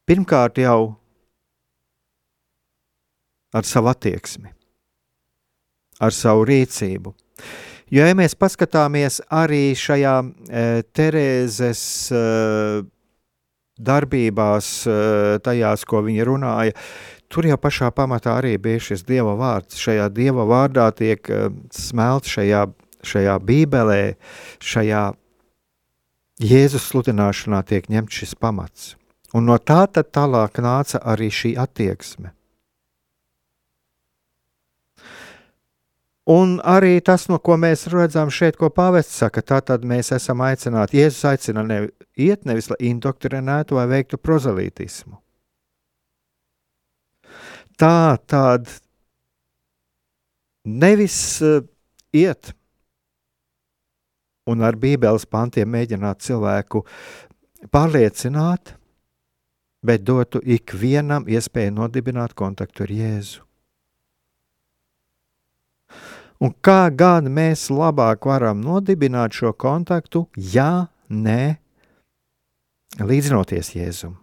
pirmkārt 0.10 0.62
jau 0.62 0.96
ar 3.54 3.66
savu 3.66 3.90
attieksmi 3.92 4.54
ar 6.00 6.16
savu 6.16 6.46
rīcību. 6.48 7.14
Jo, 7.90 8.06
ja 8.06 8.16
mēs 8.18 8.36
paskatāmies 8.38 9.20
arī 9.34 9.74
šajā 9.78 10.16
e, 10.22 10.66
Terēzes 10.96 11.82
e, 12.14 12.20
darbībās, 13.90 14.70
e, 14.86 15.00
tajās, 15.44 15.86
ko 15.90 16.04
viņa 16.06 16.28
runāja, 16.30 16.76
tur 17.30 17.48
jau 17.48 17.58
pašā 17.62 17.92
pamatā 17.96 18.36
arī 18.42 18.58
bija 18.62 18.82
šis 18.90 19.06
dieva 19.08 19.36
vārds. 19.40 19.80
Šajā 19.80 20.10
dieva 20.14 20.46
vārdā 20.50 20.90
tiek 20.98 21.30
e, 21.30 21.50
smelts 21.74 22.34
šajā, 22.36 22.66
šajā 23.06 23.40
bībelē, 23.46 24.04
šajā 24.60 25.10
Jēzus 26.40 26.86
sludināšanā 26.88 27.60
tiek 27.68 27.90
ņemts 27.92 28.22
šis 28.22 28.36
pamats. 28.40 28.94
Un 29.36 29.50
no 29.50 29.58
tā 29.60 29.84
tad 29.92 30.14
tālāk 30.16 30.62
nāca 30.64 31.02
arī 31.04 31.28
šī 31.28 31.52
attieksme. 31.60 32.32
Un 36.30 36.60
arī 36.64 37.00
tas, 37.02 37.26
no 37.28 37.40
ko 37.42 37.58
mēs 37.58 37.88
redzam 37.90 38.30
šeit, 38.32 38.56
ko 38.56 38.70
pāvests 38.70 39.18
saka, 39.18 39.42
tā 39.42 39.60
tad 39.66 39.84
mēs 39.84 40.14
esam 40.16 40.44
aicināti. 40.46 41.02
Jēzus 41.02 41.26
aicina 41.26 41.64
ne, 41.66 41.80
iet 42.16 42.46
nevis, 42.46 42.70
lai 42.70 42.78
indoktrinētu 42.92 43.76
vai 43.76 43.88
veiktu 43.90 44.22
prozelītismu. 44.22 45.18
Tā 47.80 48.20
tad 48.28 48.68
nevis 50.68 51.40
uh, 51.46 51.62
iet 52.12 52.52
un 54.50 54.66
ar 54.66 54.76
bībeles 54.82 55.28
pantiem 55.30 55.70
mēģināt 55.72 56.26
cilvēku 56.26 56.84
pārliecināt, 57.74 58.74
bet 59.86 60.04
dotu 60.04 60.42
ikvienam 60.44 61.28
iespēju 61.30 61.76
nodibināt 61.78 62.36
kontaktu 62.38 62.86
ar 62.88 62.94
Jēzu. 62.98 63.46
Un 66.40 66.54
kā 66.64 66.88
gan 66.96 67.28
mēs 67.36 67.68
labāk 67.72 68.28
varam 68.28 68.62
nodibināt 68.64 69.36
šo 69.36 69.52
kontaktu, 69.60 70.24
ja 70.36 70.88
ne 71.10 71.60
līdzinoties 73.00 73.74
Jēzum? 73.76 74.16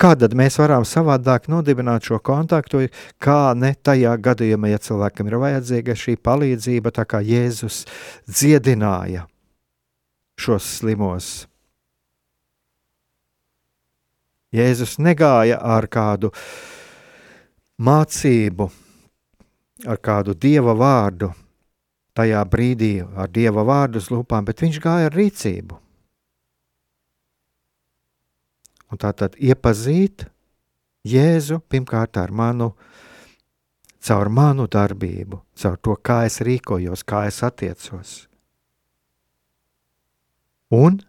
Kā 0.00 0.14
tad 0.16 0.32
mēs 0.32 0.54
varam 0.56 0.86
savādāk 0.88 1.50
nodibināt 1.52 2.06
šo 2.08 2.16
kontaktu, 2.24 2.86
kā 3.20 3.52
ne 3.52 3.74
tajā 3.76 4.14
gadījumā, 4.24 4.70
ja 4.72 4.78
cilvēkam 4.80 5.28
ir 5.28 5.36
vajadzīga 5.42 5.96
šī 6.02 6.14
palīdzība, 6.24 6.92
tā 6.96 7.04
kā 7.04 7.20
Jēzus 7.20 7.82
dziedināja 8.24 9.26
šos 10.40 10.70
slimos? 10.78 11.28
Jēzus 14.56 14.96
negāja 15.04 15.60
ar 15.60 15.84
kādu 15.92 16.32
mācību, 17.76 18.70
ar 19.84 20.00
kādu 20.00 20.32
dieva 20.32 20.72
vārdu, 20.80 21.28
tajā 22.16 22.40
brīdī 22.48 22.94
ar 23.04 23.28
dieva 23.28 23.68
vārdu 23.68 24.00
uz 24.00 24.08
lūpām, 24.08 24.48
bet 24.48 24.64
viņš 24.64 24.80
gāja 24.80 25.12
ar 25.12 25.20
rīcību. 25.20 25.76
Un 28.90 28.98
tā 29.00 29.12
tad 29.16 29.36
iepazīt 29.38 30.26
Jēzu 31.06 31.60
pirmkārt 31.70 32.18
ar 32.20 32.32
manu, 32.34 32.74
caur 34.04 34.28
manu 34.28 34.66
darbību, 34.68 35.38
caur 35.56 35.78
to, 35.80 35.94
kā 35.96 36.24
es 36.28 36.40
rīkojos, 36.44 37.04
kā 37.08 37.24
es 37.30 37.40
attiecos. 37.46 38.16
Un 40.70 41.00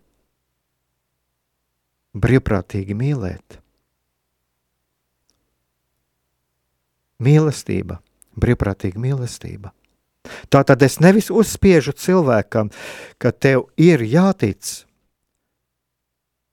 brīvprātīgi 2.15 2.96
mīlēt. 2.98 3.60
Mīlestība 7.22 8.00
brīvprātīga 8.39 9.02
mīlestība. 9.02 9.74
Tā 10.54 10.62
tad 10.67 10.84
es 10.86 11.00
nevis 11.02 11.32
uzspiežu 11.34 11.94
cilvēkam, 11.98 12.70
ka 13.17 13.32
tev 13.32 13.67
ir 13.78 14.04
jātic, 14.06 14.86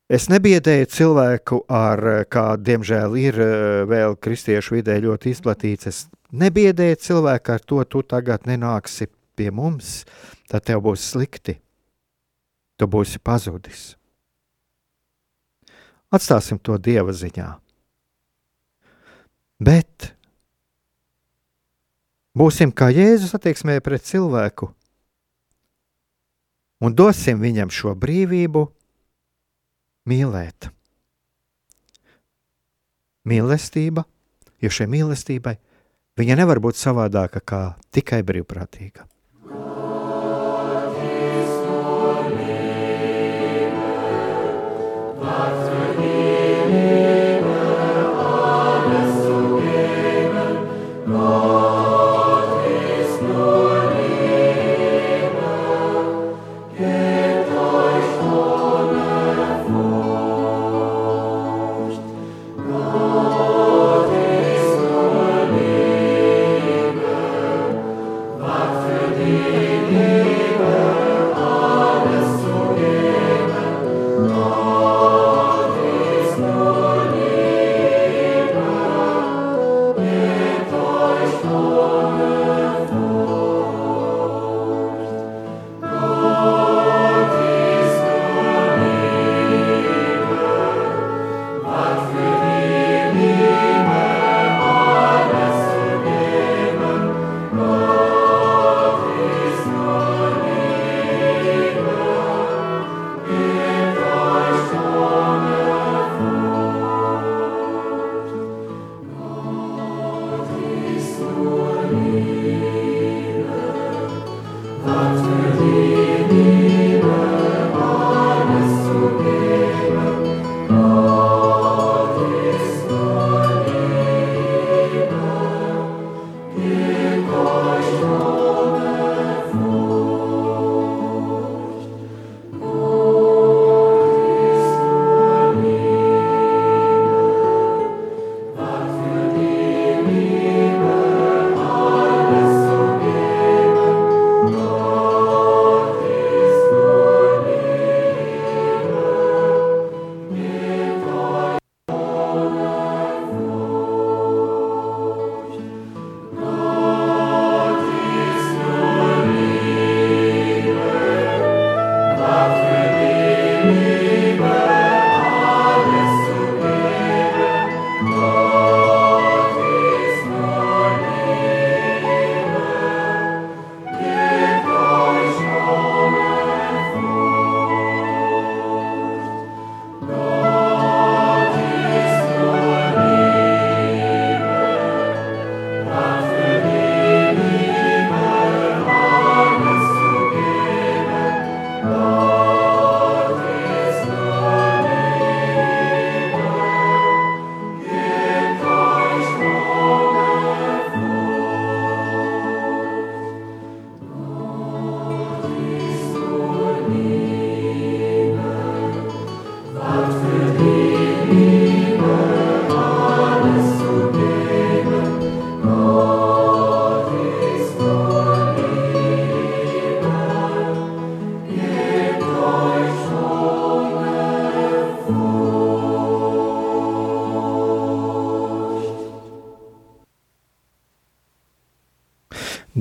Es 0.08 0.30
nebiedēju 0.32 0.86
cilvēku 0.88 1.58
ar, 1.68 2.00
kā 2.32 2.54
diemžēl 2.56 3.16
ir 3.20 3.38
vēl 3.90 4.14
kristiešu 4.16 4.78
vidē 4.78 4.94
ļoti 5.04 5.34
izplatīts, 5.34 5.88
es 5.90 5.98
nebiedēju 6.32 6.96
cilvēku 7.04 7.52
ar 7.52 7.60
to, 7.60 7.82
tu 7.84 8.00
tagad 8.08 8.48
nenāksi 8.48 9.10
pie 9.36 9.50
mums, 9.52 10.06
tad 10.48 10.64
tev 10.64 10.80
būs 10.86 11.04
slikti. 11.12 11.58
Tu 12.78 12.86
būsi 12.88 13.20
pazudis. 13.20 13.98
Atstāsim 16.14 16.56
to 16.62 16.78
dieva 16.80 17.12
ziņā. 17.12 17.50
Bet 19.60 20.12
būsim 22.38 22.72
kā 22.72 22.88
Jēzus 22.94 23.34
attieksmē 23.36 23.76
pret 23.84 24.06
cilvēku 24.08 24.70
un 26.80 26.94
dosim 26.94 27.42
viņam 27.42 27.74
šo 27.74 27.92
brīvību 27.98 28.64
mīlēt. 30.08 30.70
Mīlestība, 33.28 34.06
jo 34.62 34.72
šai 34.72 34.88
mīlestībai 34.88 35.58
viņa 36.18 36.38
nevar 36.40 36.62
būt 36.64 36.80
savādāka 36.80 37.44
kā 37.44 37.62
tikai 37.92 38.22
brīvprātīga. 38.26 39.04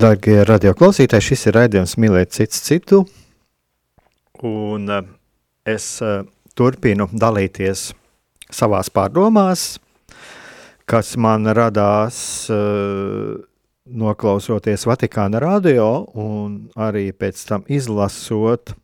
Darbie 0.07 0.37
radioklausītāji, 0.47 1.25
šis 1.33 1.41
ir 1.49 1.55
raidījums 1.57 1.97
Mīlēt 1.99 2.31
cits 2.31 2.61
citu. 2.63 3.01
Un 4.47 4.85
eh, 4.93 5.09
es 5.67 5.87
eh, 5.99 6.21
turpinu 6.55 7.09
dalīties 7.11 7.89
savās 8.47 8.87
pārdomās, 8.93 9.65
kas 10.87 11.11
man 11.19 11.51
radās 11.51 12.21
eh, 12.47 13.35
noklausoties 13.99 14.87
Vatikāna 14.87 15.43
radio 15.43 15.89
un 16.15 16.55
arī 16.79 17.09
pēc 17.11 17.43
tam 17.51 17.67
izlasot 17.67 18.77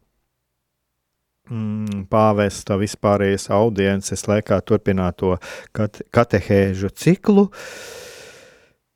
mm, 1.47 2.09
pāvesta 2.11 2.75
vispārējais 2.83 3.47
audiences 3.47 4.27
laikā 4.27 4.59
turpināto 4.67 5.37
kate 5.71 6.03
katehēžu 6.11 6.91
ciklu. 6.91 7.47
Uh, 7.47 8.01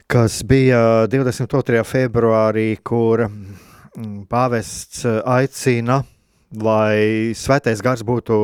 kas 0.08 0.39
bija 0.48 1.08
22. 1.12 1.82
februārī, 1.84 2.70
kur 2.84 3.26
mm, 3.28 4.24
pāvests 4.32 5.04
aicina, 5.28 6.02
lai 6.56 7.34
svētais 7.36 7.82
gars 7.84 8.06
būtu 8.08 8.38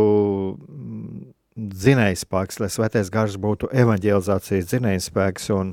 mm, 0.60 1.22
dzinējspēks, 1.56 2.60
lai 2.60 2.70
svētais 2.74 3.12
gars 3.14 3.38
būtu 3.40 3.70
evanģelizācijas 3.72 4.68
dzinējspēks. 4.74 5.48
Un, 5.56 5.70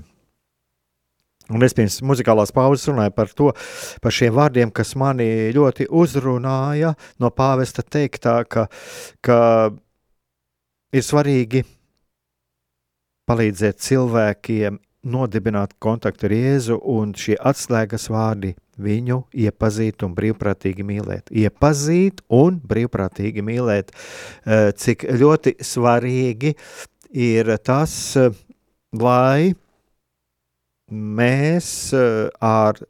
un 1.50 1.66
es 1.66 1.74
pirms 1.74 1.98
muzikālās 2.06 2.54
pauzes 2.54 2.86
runāju 2.92 3.14
par 3.16 3.34
to, 3.34 3.48
par 4.02 4.14
šiem 4.14 4.36
vārdiem, 4.36 4.70
kas 4.70 4.94
mani 4.94 5.50
ļoti 5.56 5.88
uzrunāja 5.90 6.94
no 7.18 7.32
pāvesta 7.34 7.82
teiktā, 7.82 8.44
ka, 8.46 8.68
ka 9.26 9.40
ir 10.94 11.06
svarīgi 11.06 11.64
palīdzēt 13.26 13.82
cilvēkiem 13.82 14.78
nodibināt 15.02 15.72
kontaktu 15.80 16.28
ar 16.28 16.34
Jēzu, 16.34 16.76
un 16.92 17.14
šie 17.16 17.36
atslēgas 17.36 18.08
vārdi 18.12 18.54
viņu 18.80 19.22
iepazīt 19.46 20.04
un 20.04 20.14
brīvprātīgi 20.16 20.84
mīlēt. 20.86 21.32
Iepazīt 21.32 22.22
un 22.32 22.60
brīvprātīgi 22.60 23.44
mīlēt. 23.44 23.92
Eh, 24.44 24.70
cik 24.76 25.06
ļoti 25.20 25.56
svarīgi 25.64 26.54
ir 27.12 27.56
tas, 27.64 28.16
eh, 28.16 28.30
lai 28.92 29.54
mēs 30.90 31.92
eh, 31.94 32.30
ar 32.40 32.80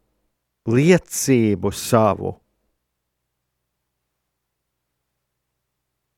liecību 0.70 1.73
savu 1.75 2.37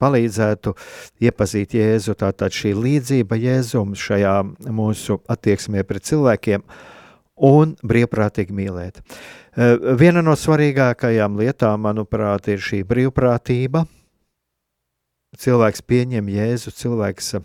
palīdzētu 0.03 0.75
iepazīt 1.23 1.77
Jēzu. 1.79 2.17
Tātad 2.19 2.55
šī 2.55 2.75
līdzība 2.77 3.39
Jēzum 3.39 3.95
šajā 3.99 4.35
mūsu 4.75 5.21
attieksmē 5.31 5.87
pret 5.87 6.11
cilvēkiem 6.11 6.67
un 7.43 7.77
brīvprātīgi 7.87 8.55
mīlēt. 8.55 9.01
Eh, 9.53 9.77
viena 9.99 10.23
no 10.25 10.37
svarīgākajām 10.39 11.39
lietām, 11.41 11.83
manuprāt, 11.87 12.49
ir 12.49 12.63
šī 12.63 12.83
brīvprātība. 12.89 13.87
Cilvēks 15.43 15.85
pieņem 15.89 16.29
Jēzu, 16.29 16.73
cilvēks 16.77 17.35
eh, 17.39 17.45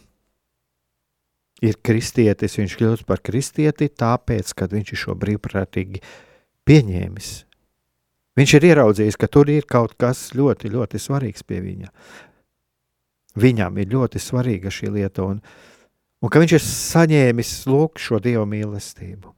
ir 1.68 1.80
kristietis, 1.84 2.58
viņš 2.60 2.78
kļūst 2.80 3.08
par 3.08 3.24
kristieti 3.24 3.90
tāpēc, 3.90 4.54
ka 4.56 4.70
viņš 4.72 4.94
ir 4.94 5.04
šo 5.04 5.18
brīvprātīgi 5.20 6.04
pieņēmis. 6.68 7.34
Viņš 8.38 8.54
ir 8.54 8.68
ieraudzījis, 8.70 9.18
ka 9.18 9.28
tur 9.34 9.50
ir 9.50 9.66
kaut 9.66 9.96
kas 9.98 10.28
ļoti, 10.38 10.70
ļoti 10.70 11.00
svarīgs 11.02 11.42
pie 11.48 11.58
viņa. 11.64 11.90
Viņam 13.38 13.78
ir 13.78 13.92
ļoti 13.94 14.22
svarīga 14.22 14.72
šī 14.74 14.92
lieta, 14.96 15.26
un, 15.28 15.42
un 16.22 16.32
ka 16.34 16.42
viņš 16.42 16.56
ir 16.58 16.64
saņēmis 16.66 17.54
lūk, 17.70 18.02
šo 18.02 18.22
dievu 18.24 18.48
mīlestību. 18.50 19.34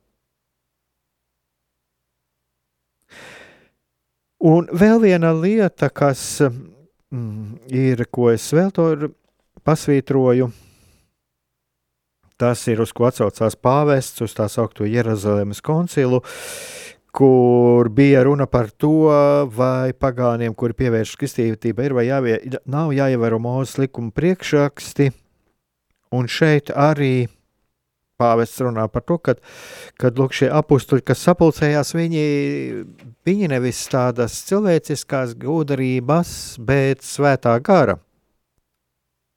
Un 4.40 4.70
vēl 4.72 5.02
viena 5.04 5.34
lieta, 5.36 5.90
kas 5.92 6.40
mm, 6.40 7.68
ir, 7.76 8.06
ko 8.08 8.30
es 8.32 8.46
vēl 8.56 8.72
to 8.72 8.86
pasvītroju, 9.68 10.48
tas 12.40 12.64
ir 12.72 12.80
uz 12.80 12.94
ko 12.96 13.10
atsaucās 13.10 13.60
pāvests, 13.60 14.24
uz 14.24 14.36
tā 14.38 14.48
saucamo 14.48 14.88
Jeruzalemes 14.88 15.60
koncilu. 15.60 16.22
Kur 17.16 17.90
bija 17.90 18.22
runa 18.28 18.46
par 18.46 18.70
to, 18.70 19.10
vai 19.56 19.96
pagāniem, 19.98 20.54
kuri 20.54 20.78
pievēršas 20.78 21.18
kristībai, 21.18 21.88
ir 21.88 21.98
vai 21.98 22.06
jāvie, 22.06 22.38
nav 22.70 22.94
jāievēro 22.94 23.42
mūsu 23.42 23.84
likuma 23.86 24.14
priekšraksti. 24.14 25.10
Un 26.14 26.30
šeit 26.30 26.70
arī 26.74 27.28
pāvests 28.20 28.62
runā 28.62 28.86
par 28.92 29.06
to, 29.08 29.18
ka 29.18 29.36
kad, 30.00 30.20
lūk, 30.20 30.36
šie 30.36 30.52
apstuļi, 30.54 31.06
kas 31.08 31.24
sapulcējās, 31.26 31.94
viņi, 31.96 32.24
viņi 33.28 33.52
nevis 33.54 33.82
tādas 33.92 34.38
cilvēciskās 34.50 35.36
gudrības, 35.40 36.32
bet 36.60 37.06
svētā 37.06 37.56
gara 37.64 38.00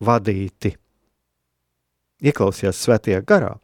vadīti. 0.03 0.75
Ieklausījās 2.23 2.79
svētajā 2.85 3.23
garā. 3.27 3.57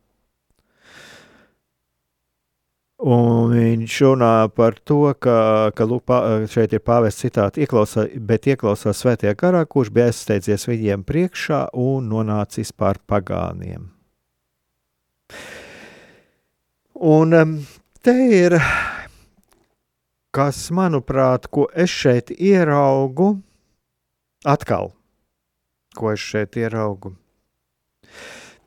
Un 2.99 3.53
viņš 3.55 3.97
runā 4.03 4.49
par 4.51 4.75
to, 4.83 5.13
ka, 5.23 5.71
ka 5.71 5.85
lūk, 5.87 6.11
šeit 6.51 6.73
ir 6.75 6.83
pāvests 6.83 7.23
citāti, 7.23 7.63
ieklausā, 7.63 8.09
bet 8.19 8.49
ieklausās 8.51 8.99
svētajā 9.05 9.37
garā, 9.39 9.61
kurš 9.71 9.93
bija 9.95 10.09
aizsteidzies 10.11 10.67
viņiem 10.67 11.05
priekšā 11.07 11.69
un 11.79 12.09
nonācis 12.11 12.75
pār 12.75 12.99
pagāniem. 13.07 13.87
Un 16.99 17.39
te 18.03 18.17
ir, 18.35 18.59
kas 20.35 20.65
manuprāt, 20.75 21.47
ko 21.47 21.69
es 21.71 21.95
šeit 21.95 22.35
ieraugu, 22.35 23.37
atkal, 24.43 24.91
ko 25.95 26.11
es 26.17 26.27
šeit 26.35 26.59
ieraugu. 26.59 27.15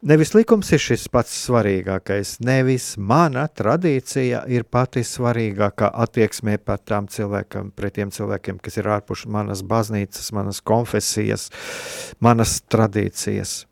Nevis 0.01 0.31
likums 0.33 0.71
ir 0.73 0.81
šis 0.81 1.03
pats 1.13 1.33
svarīgākais, 1.43 2.39
nevis 2.41 2.95
mana 2.97 3.43
tradīcija 3.45 4.39
ir 4.49 4.63
pati 4.65 5.03
svarīgākā 5.05 5.91
attieksmē 6.05 6.55
pret 6.57 6.87
tām 6.89 7.05
cilvēkiem, 7.05 7.69
pret 7.77 7.99
tiem 7.99 8.09
cilvēkiem, 8.09 8.57
kas 8.65 8.79
ir 8.81 8.89
ārpus 8.89 9.27
manas 9.29 9.61
baznīcas, 9.61 10.31
manas 10.33 10.63
konfesijas, 10.65 11.51
manas 12.17 12.55
tradīcijas. 12.65 13.67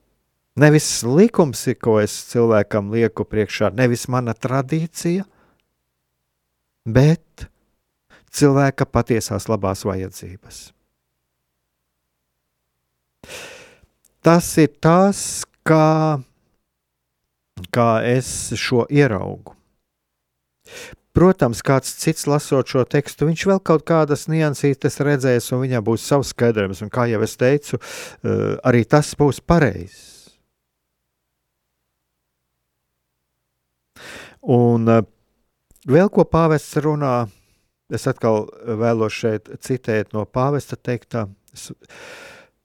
Nevis 0.61 0.91
likums 1.01 1.65
ir, 1.71 1.79
ko 1.81 1.97
es 2.03 2.13
cilvēkam 2.29 2.93
lieku 2.93 3.25
priekšā, 3.25 3.73
nevis 3.73 4.05
mana 4.05 4.37
tradīcija, 4.37 5.25
bet 6.85 7.49
cilvēka 8.29 8.85
patiesās 8.85 9.49
labās 9.49 9.81
vajadzības. 9.87 10.67
Tas 14.21 14.57
ir 14.61 14.75
tas, 14.83 15.47
kā, 15.69 16.19
kā 17.75 17.89
es 18.09 18.29
šo 18.57 18.85
ieraugu. 18.89 19.55
Protams, 21.19 21.63
kāds 21.65 21.89
cits 21.99 22.27
lasot 22.29 22.69
šo 22.69 22.83
tekstu, 22.87 23.25
viņš 23.27 23.45
vēl 23.49 23.59
kaut 23.65 23.83
kādas 23.89 24.27
niansītes 24.31 24.99
redzēs, 25.03 25.49
un 25.55 25.63
viņam 25.65 25.83
būs 25.87 26.05
savs 26.05 26.31
skaidrojums. 26.35 26.83
Un, 26.85 26.91
kā 26.93 27.07
jau 27.09 27.19
es 27.25 27.33
teicu, 27.39 27.79
eh, 27.79 28.55
arī 28.63 28.85
tas 28.85 29.09
būs 29.19 29.41
pareizs. 29.41 30.29
Un 34.45 34.87
eh, 34.87 35.01
vēl 35.89 36.13
ko 36.13 36.23
pāvests 36.29 36.77
runā, 36.85 37.27
es 37.91 38.05
atkal 38.07 38.45
vēlos 38.63 39.17
šeit 39.17 39.49
citēt 39.65 40.13
no 40.13 40.23
pāvesta 40.29 40.77
teiktā. 40.77 41.25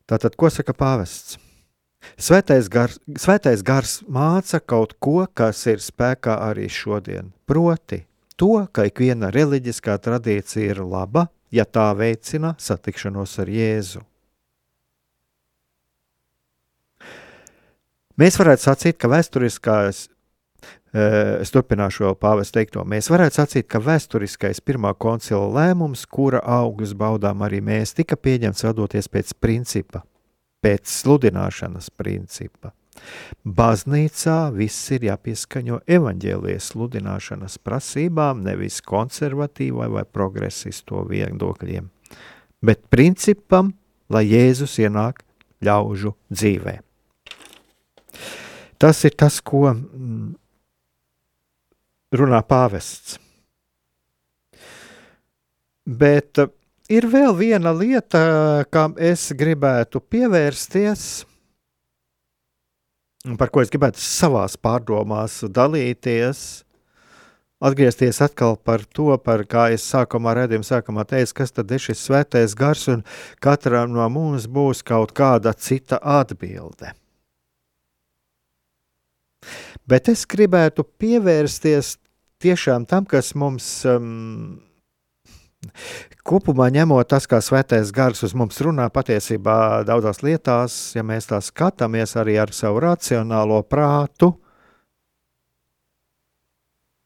Tātad, 0.04 0.36
ko 0.36 0.52
saka 0.52 0.76
pāvests? 0.76 1.40
Svētais 2.20 2.68
gars, 2.70 2.98
svētais 3.18 3.62
gars 3.66 3.98
māca 4.06 4.60
kaut 4.60 4.94
ko, 5.02 5.24
kas 5.34 5.64
ir 5.70 5.82
spēkā 5.82 6.36
arī 6.46 6.68
šodien. 6.70 7.32
Proti, 7.48 8.04
to, 8.38 8.66
ka 8.72 8.86
ikviena 8.88 9.32
reliģiskā 9.34 9.96
tradīcija 10.02 10.76
ir 10.76 10.82
laba, 10.84 11.28
ja 11.54 11.66
tā 11.66 11.90
veicina 11.98 12.54
satikšanos 12.58 13.38
ar 13.42 13.50
Jēzu. 13.50 14.02
Mēs 18.20 18.38
varētu 18.38 18.62
sacīt, 18.62 18.98
ka 19.02 19.10
vēsturiskās, 19.10 20.04
eh, 20.94 21.42
es 21.42 21.50
turpināšu 21.50 22.06
vēl 22.06 22.14
pāvest 22.14 22.54
teikto, 22.54 22.86
mēs 22.86 23.10
varētu 23.10 23.42
sacīt, 23.42 23.66
ka 23.66 23.82
vēsturiskais 23.82 24.62
pirmā 24.62 24.94
koncila 24.94 25.50
lēmums, 25.50 26.06
kura 26.06 26.38
augļus 26.38 26.94
baudām 26.94 27.42
arī 27.42 27.58
mēs, 27.60 27.94
tika 27.94 28.14
pieņemts 28.14 28.70
vadoties 28.70 29.10
pēc 29.10 29.34
principa– 29.40 30.06
pēc 30.64 30.88
sludināšanas 31.02 31.90
principa. 31.92 32.72
Baznīcā 33.44 34.38
viss 34.54 34.92
ir 34.94 35.04
jāpieskaņo 35.10 35.82
evaņģēlijas 35.96 36.70
sludināšanas 36.72 37.58
prasībām, 37.66 38.44
nevis 38.46 38.80
konservatīvai 38.86 39.90
vai 39.92 40.04
progresisto 40.08 41.02
viedokļiem, 41.10 41.90
bet 42.64 42.86
principam, 42.92 43.74
lai 44.08 44.24
Jēzus 44.30 44.78
ienāk 44.80 45.24
ļaužu 45.64 46.14
dzīvē. 46.32 46.78
Tas 48.80 49.04
ir 49.06 49.14
tas, 49.18 49.40
ko 49.40 49.66
mm, 49.72 50.32
runā 52.18 52.40
pāvests. 52.46 53.18
Bet 55.84 56.40
ir 56.90 57.06
vēl 57.08 57.32
viena 57.36 57.72
lieta, 57.72 58.64
kam 58.72 58.96
es 59.00 59.30
gribētu 59.36 60.02
pievērsties, 60.02 61.24
par 63.40 63.52
ko 63.52 63.64
es 63.64 63.72
gribētu 63.72 64.02
savās 64.02 64.58
pārdomās 64.60 65.40
dalīties. 65.48 66.64
Atgriezties 67.64 68.18
atkal 68.20 68.58
par 68.60 68.82
to, 68.84 69.14
par 69.24 69.46
kā 69.48 69.70
es 69.72 69.86
sākumā 69.88 70.34
redzēju, 70.36 70.66
sākumā 70.68 71.06
teicu, 71.08 71.32
kas 71.38 71.54
tad 71.54 71.70
ir 71.72 71.80
šis 71.80 72.02
svētais 72.10 72.52
gars, 72.58 72.82
un 72.92 73.04
katram 73.40 73.94
no 73.94 74.04
mums 74.12 74.44
būs 74.50 74.82
kaut 74.84 75.14
kāda 75.16 75.54
cita 75.56 75.96
atbilde. 75.96 76.92
Bet 79.88 80.10
es 80.12 80.26
gribētu 80.28 80.84
pievērsties 80.84 81.94
tiešām 82.44 82.84
tam, 82.88 83.08
kas 83.08 83.32
mums 83.38 83.68
um, 83.88 84.60
Kopumā 86.24 86.70
ņemot 86.72 87.08
tas, 87.10 87.26
kā 87.30 87.40
svētais 87.44 87.92
gars 87.94 88.24
uz 88.26 88.34
mums 88.36 88.60
runā, 88.64 88.88
patiesībā 88.92 89.84
daudzās 89.88 90.22
lietās, 90.24 90.76
ja 90.96 91.04
mēs 91.06 91.28
tā 91.30 91.40
skatāmies 91.44 92.16
arī 92.20 92.38
ar 92.40 92.52
savu 92.56 92.82
racionālo 92.84 93.60
prātu, 93.68 94.32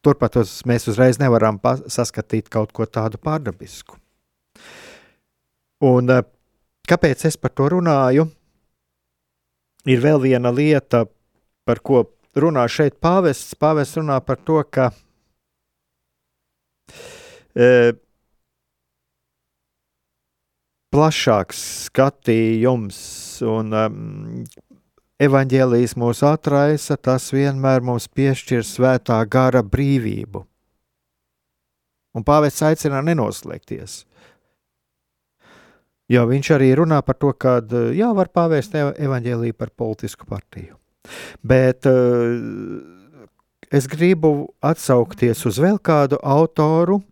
turpat 0.04 0.38
uz, 0.42 0.58
mēs 0.68 0.88
uzreiz 0.90 1.18
nevaram 1.20 1.58
saskatīt 1.90 2.48
kaut 2.52 2.72
ko 2.72 2.86
tādu 2.86 3.20
pārdabisku. 3.22 3.98
Un 5.88 6.10
eh, 6.10 6.24
kāpēc 6.88 7.26
es 7.28 7.36
par 7.38 7.54
to 7.54 7.68
runāju? 7.76 8.26
Ir 9.88 10.00
vēl 10.02 10.20
viena 10.20 10.50
lieta, 10.52 11.04
par 11.64 11.80
ko 11.84 12.02
runā 12.36 12.64
šeit 12.70 12.98
pāvests. 13.02 13.56
Pāvests 13.58 13.98
runā 14.00 14.18
par 14.24 14.40
to, 14.44 14.58
ka 14.68 14.90
e, 17.54 17.94
plašāks 20.98 21.58
skatījums 21.86 22.96
un 23.46 23.74
um, 23.76 23.98
evaņģēlijas 25.22 25.94
mūs 26.00 26.24
atraisa, 26.26 26.96
tas 26.98 27.28
vienmēr 27.30 27.84
mums 27.86 28.08
piešķir 28.10 28.64
svētā 28.66 29.20
gara 29.30 29.62
brīvību. 29.62 30.42
Un 32.18 32.26
pāvests 32.26 32.66
aicina 32.66 33.04
nenoslēgties. 33.06 34.00
Jo 36.10 36.26
viņš 36.26 36.52
arī 36.56 36.72
runā 36.80 36.98
par 37.06 37.20
to, 37.20 37.30
ka 37.30 37.60
jā, 37.94 38.10
var 38.16 38.32
pāvēst 38.34 38.74
evaņģēlīju 38.74 39.54
par 39.54 39.70
politisku 39.70 40.26
partiju. 40.26 40.74
Bet 41.46 41.86
uh, 41.86 43.28
es 43.70 43.86
gribu 43.86 44.48
atsaukties 44.58 45.46
uz 45.46 45.62
vēl 45.62 45.78
kādu 45.78 46.18
autoru, 46.26 47.04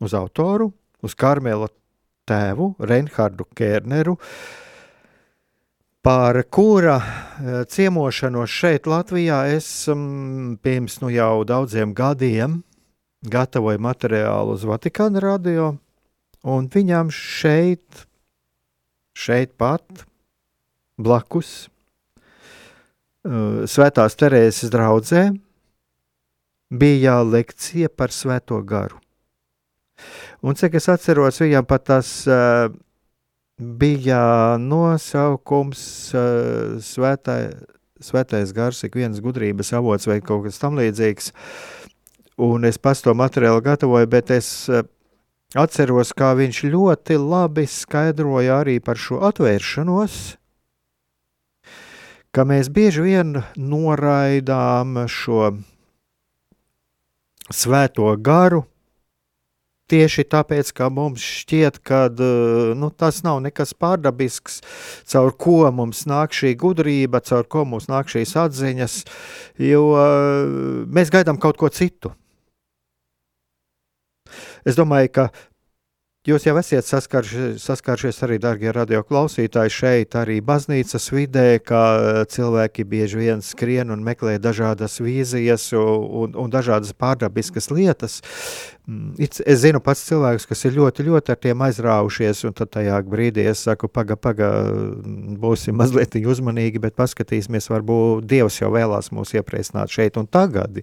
uz 0.00 0.16
autoru, 0.16 0.70
uz 1.04 1.12
Karmela 1.18 1.68
tēvu, 2.26 2.74
Reinhardu 2.78 3.46
Kērneru, 3.56 4.16
par 6.06 6.38
kura 6.50 6.96
eh, 7.00 7.62
ciemošanos 7.70 8.52
šeit, 8.52 8.86
Latvijā, 8.86 9.40
es 9.56 9.66
um, 9.90 10.54
pirms 10.62 11.00
nu 11.02 11.10
jau 11.10 11.44
daudziem 11.48 11.94
gadiem 11.96 12.60
gatavoju 13.26 13.80
materiālu 13.82 14.54
uz 14.54 14.66
Vatikāna 14.68 15.22
radio, 15.22 15.72
un 16.46 16.68
viņam 16.70 17.10
šeit, 17.10 18.06
šeit 19.18 19.56
pat, 19.58 20.04
blakus, 20.96 21.66
uh, 23.26 23.66
Svētās 23.66 24.14
Terēzes 24.20 24.70
draudzē, 24.70 25.24
bija 26.70 27.18
lekcija 27.26 27.90
par 27.90 28.14
Svēto 28.14 28.60
garu. 28.62 29.00
Un 30.44 30.58
cik 30.58 30.76
es 30.80 30.88
atceros, 30.92 31.40
viņam 31.40 31.66
pat 31.68 31.86
tas 31.92 32.10
uh, 32.28 32.68
bija 33.56 34.20
nosaukums 34.60 35.86
uh, 36.14 36.76
svētā, 36.84 37.40
Svētais 37.96 38.50
gars, 38.52 38.82
ik 38.84 38.92
viens 38.92 39.22
gudrības 39.24 39.72
avots 39.72 40.04
vai 40.04 40.18
kaut 40.20 40.44
kas 40.44 40.60
tam 40.60 40.76
līdzīgs. 40.76 41.30
Un 42.44 42.68
es 42.68 42.76
pats 42.76 43.00
to 43.00 43.14
materiālu 43.16 43.62
gatavoju, 43.64 44.08
bet 44.12 44.32
es 44.34 44.68
uh, 44.68 44.82
atceros, 45.56 46.12
kā 46.12 46.34
viņš 46.36 46.60
ļoti 46.74 47.16
labi 47.16 47.64
skaidroja 47.64 48.60
arī 48.60 48.76
par 48.84 49.00
šo 49.00 49.22
atvēršanos, 49.30 50.18
ka 52.36 52.44
mēs 52.44 52.68
bieži 52.68 53.06
vien 53.06 53.40
noraidām 53.56 55.06
šo 55.08 55.54
svēto 57.48 58.12
garu, 58.20 58.66
Tieši 59.86 60.24
tāpēc, 60.26 60.72
ka 60.74 60.88
mums 60.90 61.22
šķiet, 61.22 61.76
ka 61.86 62.06
eh, 62.10 62.72
nu, 62.74 62.88
tas 62.90 63.20
nav 63.22 63.38
nekas 63.44 63.70
pārdabisks, 63.78 64.58
caur 65.06 65.30
ko 65.30 65.60
mums 65.70 66.02
nāk 66.10 66.34
šī 66.34 66.56
gudrība, 66.58 67.20
caur 67.22 67.46
ko 67.46 67.62
mums 67.70 67.86
nāk 67.86 68.10
šīs 68.10 68.34
atziņas, 68.42 68.96
jo 69.62 69.84
eh, 69.94 70.54
mēs 70.90 71.14
gaidām 71.14 71.38
kaut 71.38 71.60
ko 71.60 71.70
citu. 71.70 72.10
Es 74.66 74.74
domāju, 74.74 75.12
ka 75.14 75.28
Jūs 76.26 76.42
jau 76.42 76.56
esat 76.58 76.82
saskaršies, 76.82 77.60
saskaršies 77.62 78.16
arī, 78.26 78.40
darbie 78.42 78.72
radioklausītāji, 78.74 79.70
šeit, 79.70 80.16
arī 80.18 80.40
baznīcas 80.42 81.06
vidē, 81.14 81.60
kā 81.62 81.82
cilvēki 82.34 82.82
bieži 82.82 83.20
vien 83.20 83.44
skrien 83.46 83.94
un 83.94 84.02
meklē 84.02 84.34
dažādas 84.42 84.98
vīzijas 84.98 85.68
un, 85.78 86.34
un 86.34 86.50
dažādas 86.50 86.90
pārdabiskas 86.98 87.70
lietas. 87.70 88.18
Mm, 88.86 89.14
es 89.18 89.62
zinu 89.62 89.80
pats 89.82 90.04
cilvēks, 90.06 90.44
kas 90.46 90.60
ir 90.68 90.76
ļoti, 90.76 91.06
ļoti 91.08 91.32
ar 91.34 91.38
tiem 91.42 91.62
aizrāvušies, 91.66 92.44
un 92.46 92.54
tad 92.54 92.70
tajā 92.74 93.00
brīdī 93.06 93.46
es 93.50 93.64
saku, 93.66 93.86
paga, 93.90 94.14
paga, 94.14 94.50
būsim 95.42 95.74
mazliet 95.78 96.14
uzmanīgi, 96.18 96.82
bet 96.82 96.94
paskatīsimies, 96.98 97.66
varbūt 97.70 98.26
Dievs 98.30 98.60
jau 98.60 98.70
vēlās 98.74 99.10
mūs 99.14 99.34
iepriecināt 99.34 99.90
šeit 99.90 100.18
un 100.18 100.26
tagad. 100.30 100.78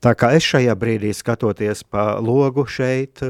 Tā 0.00 0.14
kā 0.16 0.32
es 0.36 0.44
šajā 0.44 0.72
brīdī 0.76 1.12
skatoties 1.12 1.84
pa 1.84 2.14
logu 2.16 2.64
šeit, 2.64 3.20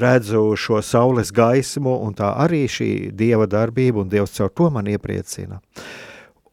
redzu 0.00 0.56
šo 0.58 0.82
saules 0.82 1.32
gaismu, 1.34 1.94
un 2.04 2.16
tā 2.18 2.32
arī 2.42 2.66
šī 2.70 2.90
dieva 3.16 3.46
darbība, 3.50 4.02
un 4.02 4.12
Dievs 4.12 4.36
caur 4.36 4.50
to 4.50 4.68
man 4.74 4.90
iepriecina. 4.90 5.60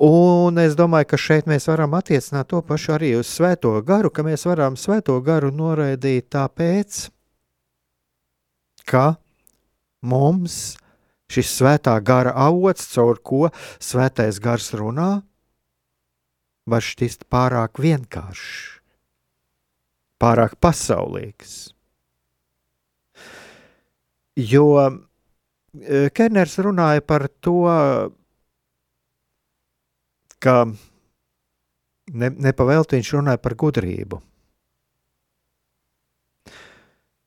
Un 0.05 0.59
es 0.59 0.75
domāju, 0.75 1.07
ka 1.13 1.19
šeit 1.19 1.45
mēs 1.47 1.69
varam 1.69 1.93
attiecināt 1.95 2.49
to 2.51 2.59
pašu 2.67 2.97
arī 2.97 3.13
uz 3.15 3.29
svēto 3.31 3.71
garu, 3.87 4.11
ka 4.11 4.25
mēs 4.27 4.43
varam 4.47 4.75
svēto 4.75 5.15
garu 5.23 5.53
noraidīt 5.55 6.27
tāpēc, 6.35 7.05
ka 8.85 9.15
mums 10.03 10.75
šis 11.31 11.53
svētā 11.59 11.95
gara 12.03 12.35
avots, 12.35 12.89
caur 12.91 13.21
ko 13.23 13.47
svētais 13.79 14.41
gars 14.43 14.73
runā, 14.75 15.23
var 16.65 16.83
šķist 16.83 17.27
pārāk 17.31 17.79
vienkāršs, 17.81 18.81
pārāk 20.21 20.57
pasaulīgs. 20.59 21.74
Jo 24.35 24.65
e, 24.81 26.09
Kerners 26.15 26.57
runāja 26.59 27.01
par 27.05 27.27
to, 27.39 27.61
ka 30.43 30.55
ne, 32.13 32.29
nepavēlti 32.29 32.99
viņš 32.99 33.11
runāja 33.15 33.41
par 33.41 33.55
gudrību. 33.59 34.21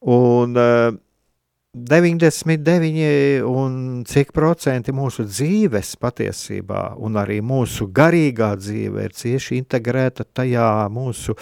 Un 0.09 0.55
uh, 0.55 0.95
e, 0.95 0.97
99 1.79 3.43
un 3.45 4.05
cik 4.09 4.31
procenti 4.33 4.93
mūsu 4.95 5.27
dzīves 5.29 5.97
patiesībā, 6.01 6.95
un 7.05 7.19
arī 7.21 7.41
mūsu 7.45 7.91
garīgā 7.95 8.55
dzīve 8.59 9.05
ir 9.05 9.15
cieši 9.15 9.59
integrēta 9.61 10.25
tajā 10.25 10.89
mūsu 10.93 11.37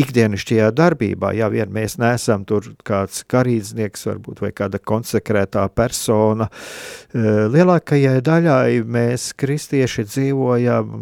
ikdienišķajā 0.00 0.68
darbībā, 0.76 1.32
ja 1.36 1.48
vien 1.52 1.70
mēs 1.74 1.96
neesam 2.00 2.44
tur 2.48 2.72
kāds 2.86 3.24
garīdznieks, 3.30 4.06
varbūt 4.08 4.42
vai 4.44 4.52
kāda 4.56 4.80
konsekrētā 4.82 5.66
persona, 5.74 6.48
eh, 6.50 7.46
lielākajai 7.52 8.20
daļai 8.24 8.80
mēs 8.84 9.30
kristieši 9.40 10.06
dzīvojam 10.08 10.94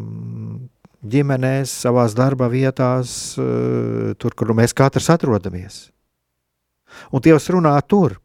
ģimenēs, 1.08 1.74
savās 1.84 2.16
darba 2.18 2.48
vietās, 2.50 3.38
eh, 3.38 4.14
tur, 4.18 4.34
kur 4.34 4.54
mēs 4.54 4.74
katrs 4.74 5.11
atrodamies. 5.14 5.90
Un 7.12 7.20
Dievs 7.20 7.48
runā 7.52 7.76
tur. 7.87 8.18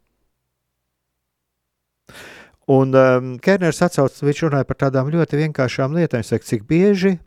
Un 2.67 2.95
um, 2.95 3.37
Kerners 3.43 3.81
atsauc, 3.83 4.15
viņš 4.23 4.45
runāja 4.45 4.67
par 4.67 4.77
tādām 4.85 5.09
ļoti 5.11 5.35
vienkāršām 5.41 5.95
lietām. 5.97 6.21
Viņš 6.23 6.29
saka, 6.31 6.47
cik 6.47 6.63
bieži 6.63 7.17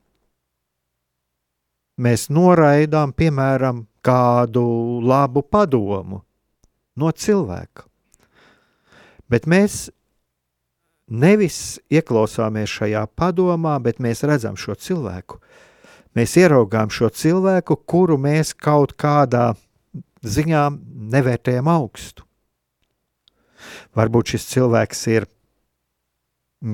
mēs 1.96 2.28
noraidām, 2.32 3.12
piemēram, 3.16 3.84
kādu 4.06 4.64
labu 5.02 5.42
padomu 5.42 6.22
no 6.96 7.10
cilvēka. 7.10 7.86
Bet 9.26 9.48
mēs 9.50 9.88
nevis 11.10 11.78
ieklausāmies 11.90 12.70
šajā 12.70 13.06
padomā, 13.18 13.76
bet 13.82 13.98
mēs 14.02 14.22
redzam 14.26 14.58
šo 14.58 14.76
cilvēku. 14.78 15.40
Mēs 16.16 16.36
ieraugām 16.40 16.90
šo 16.90 17.10
cilvēku, 17.12 17.76
kuru 17.84 18.16
mēs 18.18 18.54
kaut 18.54 18.94
kādā 18.96 19.50
ziņā 20.24 20.68
nevērtējam 21.12 21.68
augstu. 21.68 22.24
Varbūt 23.96 24.34
šis 24.34 24.46
cilvēks 24.54 25.02
ir 25.12 25.26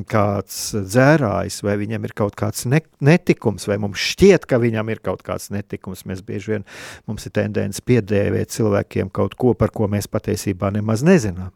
kāds 0.09 0.59
dzērājs, 0.77 1.59
vai 1.67 1.75
viņam 1.81 2.07
ir 2.07 2.13
kaut 2.17 2.37
kāds 2.39 2.65
ne, 2.71 2.81
netikums, 3.03 3.67
vai 3.67 3.81
mums 3.83 4.01
šķiet, 4.13 4.47
ka 4.47 4.61
viņam 4.63 4.93
ir 4.95 5.03
kaut 5.03 5.25
kāds 5.27 5.51
netikums. 5.53 6.05
Mēs 6.09 6.23
bieži 6.25 6.55
vien 6.55 6.67
mums 7.11 7.27
ir 7.27 7.35
tendence 7.35 7.83
piedēvēt 7.85 8.55
cilvēkiem 8.55 9.11
kaut 9.11 9.35
ko, 9.35 9.57
par 9.59 9.75
ko 9.75 9.91
mēs 9.91 10.07
patiesībā 10.11 10.71
nemaz 10.75 11.03
nezinām. 11.07 11.51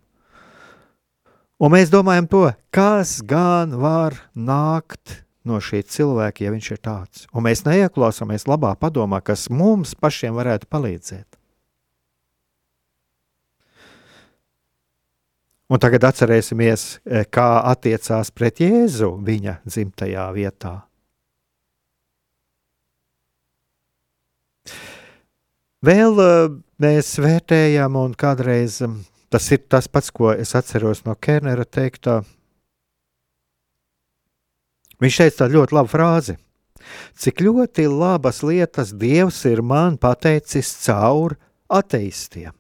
Un 1.57 1.73
mēs 1.73 1.89
domājam 1.89 2.27
to, 2.29 2.43
kas 2.75 3.23
gan 3.25 3.79
var 3.81 4.19
nākt 4.35 5.23
no 5.47 5.63
šī 5.63 5.81
cilvēka, 5.87 6.45
ja 6.45 6.53
viņš 6.53 6.71
ir 6.75 6.83
tāds. 6.83 7.25
Un 7.33 7.47
mēs 7.47 7.63
neieklausāmies 7.65 8.45
labā 8.51 8.75
padomā, 8.77 9.23
kas 9.25 9.47
mums 9.49 9.95
pašiem 9.97 10.37
varētu 10.37 10.69
palīdzēt. 10.69 11.36
Un 15.67 15.81
tagad 15.83 16.05
atcerēsimies, 16.07 16.83
eh, 17.11 17.25
kā 17.27 17.63
attiecās 17.67 18.31
pret 18.31 18.61
Jēzu 18.63 19.17
viņa 19.27 19.59
dzimtajā 19.67 20.27
vietā. 20.37 20.75
Vēl 25.83 26.23
eh, 26.23 26.55
mēs 26.79 27.11
vērtējam, 27.19 27.99
un 27.99 28.15
kādreiz 28.15 28.79
mm, 28.87 29.01
tas 29.29 29.51
ir 29.51 29.65
tas 29.67 29.89
pats, 29.91 30.13
ko 30.15 30.31
es 30.33 30.55
atceros 30.55 31.03
no 31.05 31.17
Kernera 31.19 31.67
teiktā. 31.67 32.21
Viņš 35.03 35.19
teica 35.19 35.41
tādu 35.43 35.59
ļoti 35.59 35.77
labu 35.77 35.91
frāzi. 35.91 36.37
Cik 37.19 37.43
ļoti 37.43 37.89
labas 37.91 38.45
lietas 38.47 38.95
Dievs 38.95 39.43
ir 39.51 39.65
man 39.67 39.99
pateicis 39.99 40.71
caur 40.87 41.35
ateistiem. 41.67 42.55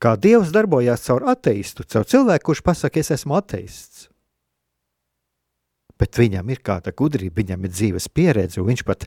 Kā 0.00 0.16
Dievs 0.20 0.52
darbojās 0.54 1.04
caur 1.06 1.26
ateistu, 1.34 1.84
caur 1.84 2.08
cilvēku, 2.08 2.50
kurš 2.50 2.64
pasakā, 2.66 3.02
es 3.02 3.12
esmu 3.18 3.36
ateists. 3.38 4.08
Bet 6.00 6.16
viņam 6.16 6.48
ir 6.48 6.62
kāda 6.64 6.94
gudrība, 6.96 7.42
viņam 7.42 7.66
ir 7.66 7.74
dzīves 7.74 8.08
pieredze, 8.08 8.60
un 8.62 8.70
viņš 8.70 8.82
pat, 8.88 9.04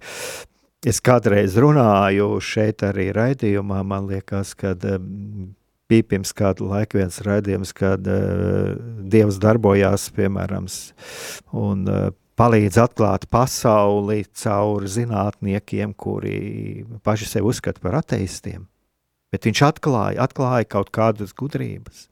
es 0.86 1.02
kādreiz 1.02 1.58
runāju 1.58 2.36
šeit 2.44 2.86
arī 2.86 3.10
raidījumā, 3.16 3.82
man 3.88 4.12
liekas, 4.12 4.54
kad 4.54 4.86
bija 5.90 6.10
pirms 6.10 6.34
kādu 6.38 6.70
laiku 6.70 7.00
viens 7.02 7.18
raidījums, 7.26 7.74
kad 7.78 8.06
uh, 8.06 8.76
Dievs 9.10 9.40
darbojās, 9.42 10.12
piemēram, 10.14 10.70
un 11.58 11.88
uh, 11.90 12.12
palīdz 12.38 12.78
atklāt 12.86 13.26
pasauli 13.34 14.22
caur 14.38 14.86
zinātniekiem, 14.90 15.98
kuri 15.98 16.86
paši 17.06 17.32
sevi 17.34 17.50
uzskata 17.50 17.82
par 17.82 17.98
ateistiem 18.04 18.68
bet 19.34 19.50
viņš 19.50 19.64
atklāja, 19.66 20.22
atklāja 20.28 20.70
kaut 20.70 20.94
kādas 20.94 21.34
gudrības. 21.34 22.08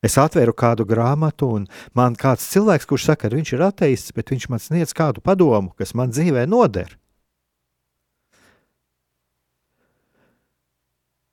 Es 0.00 0.16
atveru 0.16 0.54
kādu 0.56 0.86
grāmatu, 0.88 1.50
un 1.58 1.66
man 1.92 2.16
kāds 2.16 2.46
cilvēks, 2.48 2.88
kurš 2.88 3.10
saka, 3.10 3.28
ka 3.28 3.36
viņš 3.36 3.52
ir 3.52 3.66
ateists, 3.68 4.14
bet 4.16 4.32
viņš 4.32 4.48
man 4.48 4.62
sniedz 4.64 4.96
kādu 4.96 5.20
padomu, 5.20 5.74
kas 5.76 5.92
man 5.92 6.14
dzīvē 6.14 6.46
noder. 6.48 6.96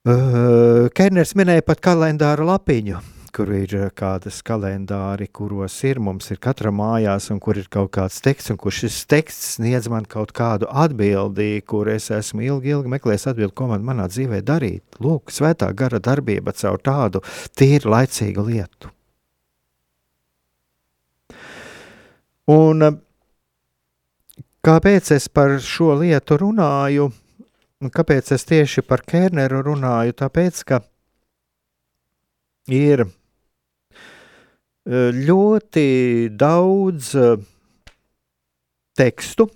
Uh, 0.07 0.87
Kerners 0.95 1.33
minēja 1.35 1.63
pat 1.67 1.81
kalendāra 1.83 2.43
lapiņu 2.47 2.99
kur 3.37 3.51
ir 3.53 3.73
kādas 3.93 4.39
kalendāri, 4.45 5.27
kuros 5.29 5.75
ir 5.85 5.99
mums 6.01 6.31
ir 6.33 6.39
katra 6.41 6.71
mājās, 6.73 7.27
un 7.29 7.37
kur 7.43 7.59
ir 7.59 7.67
kaut 7.69 7.91
kāds 7.93 8.17
teksts, 8.25 8.49
un 8.49 8.57
kur 8.57 8.73
šis 8.73 9.03
teksts 9.05 9.57
sniedz 9.57 9.89
man 9.93 10.07
kaut 10.09 10.31
kādu 10.33 10.65
atbildi, 10.71 11.61
kur 11.69 11.89
es 11.93 12.09
esmu 12.13 12.41
ilgi, 12.47 12.73
ilgi 12.73 12.89
meklējis 12.95 13.27
atbildi, 13.29 13.53
ko 13.53 13.67
man 13.69 13.85
manā 13.85 14.07
dzīvē 14.09 14.41
darīt. 14.47 14.97
Lūk, 15.03 15.29
svētā 15.33 15.69
gara 15.77 15.99
darbība 16.01 16.55
caur 16.57 16.81
tādu 16.81 17.21
tīri 17.53 17.91
laicīgu 17.93 18.47
lietu. 18.47 18.89
Un 22.49 22.89
kāpēc 24.65 25.11
es 25.13 25.29
par 25.29 25.59
šo 25.61 25.93
lietu 26.01 26.39
runāju? 26.41 27.11
Kāpēc 27.93 28.33
es 28.33 28.47
tieši 28.49 28.81
par 28.81 29.05
Kērneru 29.05 29.61
runāju? 29.69 30.17
Tāpēc, 30.23 30.63
ka 30.65 30.81
ir 32.73 33.05
ļoti 34.87 35.87
daudz 36.31 37.11
tekstu. 38.97 39.49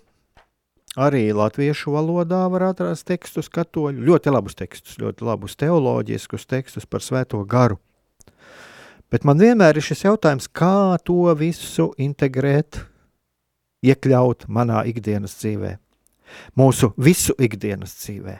Arī 0.99 1.29
latviešu 1.31 1.93
valodā 1.95 2.41
var 2.51 2.65
atrast 2.73 3.05
tekstus 3.07 3.47
katoļu, 3.47 4.03
ļoti 4.03 4.31
labus 4.33 4.57
tekstus, 4.59 4.97
ļoti 4.99 5.23
labus 5.23 5.55
teoloģiskus 5.55 6.43
tekstus 6.51 6.83
par 6.83 6.99
svēto 6.99 7.39
garu. 7.47 7.79
Bet 9.11 9.23
man 9.27 9.39
vienmēr 9.39 9.79
ir 9.79 9.85
šis 9.87 10.03
jautājums, 10.03 10.49
kā 10.51 10.99
to 11.07 11.31
visu 11.39 11.93
integrēt, 11.95 12.81
iekļaut 13.87 14.49
manā 14.51 14.83
ikdienas 14.91 15.37
dzīvē, 15.39 15.77
mūsu 16.59 16.91
visu 16.99 17.35
ikdienas 17.39 17.95
dzīvē. 18.03 18.35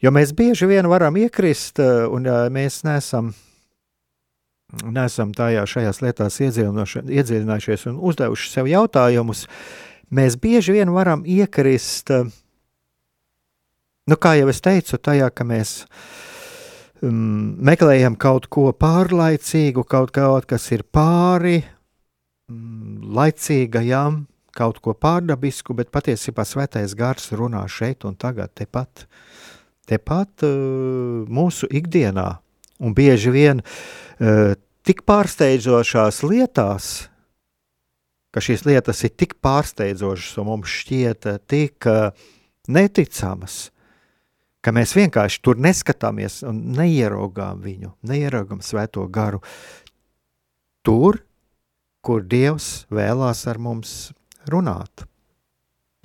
Jo 0.00 0.12
mēs 0.14 0.32
bieži 0.32 0.68
vien 0.70 0.88
varam 0.88 1.16
iekrist, 1.20 1.80
un 1.80 2.24
mēs 2.54 2.80
neesam 2.88 3.34
neesam 4.68 5.32
tajā 5.36 5.64
šajās 5.68 6.02
lietās 6.04 6.40
iedziļinājušies 6.44 7.86
un 7.88 8.00
uzdevuši 8.10 8.50
sev 8.52 8.68
jautājumus, 8.68 9.46
mēs 10.12 10.36
bieži 10.40 10.76
vien 10.76 10.92
varam 10.92 11.24
iekrist, 11.24 12.12
nu, 14.08 14.16
kā 14.16 14.34
jau 14.38 14.48
es 14.52 14.60
teicu, 14.64 15.00
tajā, 15.00 15.30
ka 15.32 15.46
mēs 15.48 15.84
um, 17.02 17.56
meklējam 17.64 18.18
kaut 18.20 18.50
ko 18.52 18.68
pārlaicīgu, 18.72 19.84
kaut 19.88 20.12
kaut 20.16 20.48
kas 20.50 20.68
ir 20.76 20.84
pāri 20.84 21.62
um, 21.62 23.14
laicīgajam, 23.16 24.26
kaut 24.58 24.82
ko 24.84 24.92
pārdabisku, 24.92 25.76
bet 25.78 25.92
patiesībā 25.94 26.44
svētais 26.44 26.92
gars 26.98 27.30
runā 27.32 27.62
šeit 27.70 28.04
un 28.04 28.18
tagad, 28.20 28.52
tepat, 28.58 29.06
tepat 29.88 30.44
uh, 30.44 31.24
mūsu 31.24 31.70
ikdienā. 31.72 32.34
Un 32.78 32.94
bieži 32.94 33.32
vien 33.34 33.62
uh, 33.62 34.54
tik 34.86 35.02
pārsteidzošās 35.08 36.22
lietās, 36.26 37.08
ka 38.30 38.42
šīs 38.44 38.64
lietas 38.68 39.02
ir 39.06 39.14
tik 39.18 39.38
pārsteidzošas 39.42 40.38
un 40.40 40.50
mums 40.52 40.72
šķiet 40.82 41.28
tik 41.50 41.88
uh, 41.90 42.12
neticamas, 42.68 43.68
ka 44.62 44.74
mēs 44.74 44.94
vienkārši 44.98 45.42
tur 45.44 45.60
neskatāmies 45.62 46.42
un 46.46 46.60
neieraugām 46.78 47.62
viņu, 47.64 47.94
neieraugām 48.06 48.62
svēto 48.64 49.06
garu. 49.10 49.42
Tur, 50.86 51.22
kur 52.04 52.24
Dievs 52.24 52.86
vēlās 52.94 53.44
ar 53.50 53.58
mums 53.60 54.12
runāt. 54.48 55.04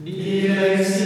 Dievs, 0.03 0.97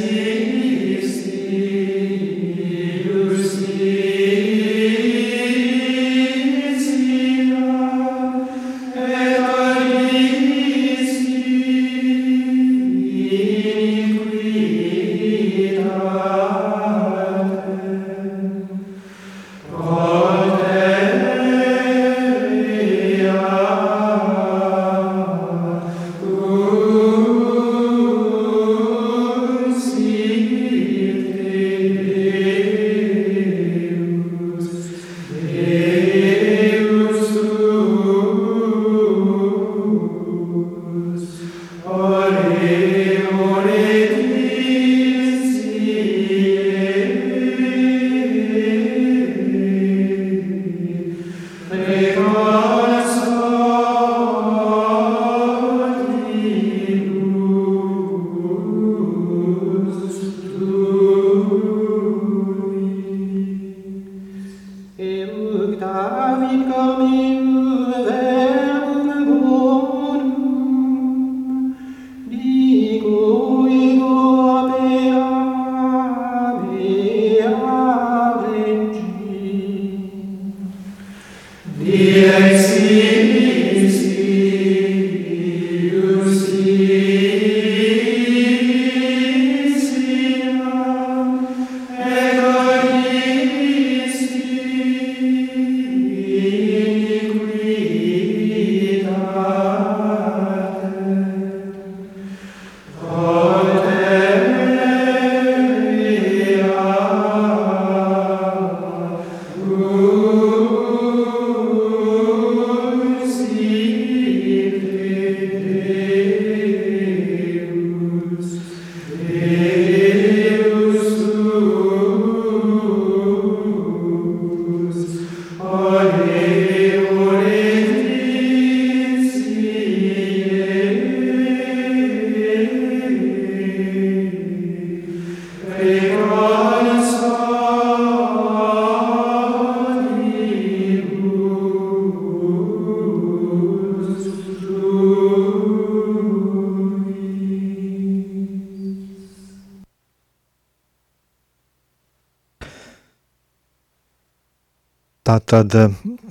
Tā 155.27 155.41
tad 155.43 155.73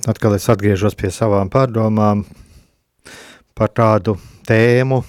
atkal 0.09 0.33
es 0.39 0.47
atgriežos 0.49 0.95
pie 0.97 1.11
savām 1.13 1.51
pārdomām 1.53 2.23
par 3.53 3.69
tādu 3.69 4.15
tēmu, 4.49 5.03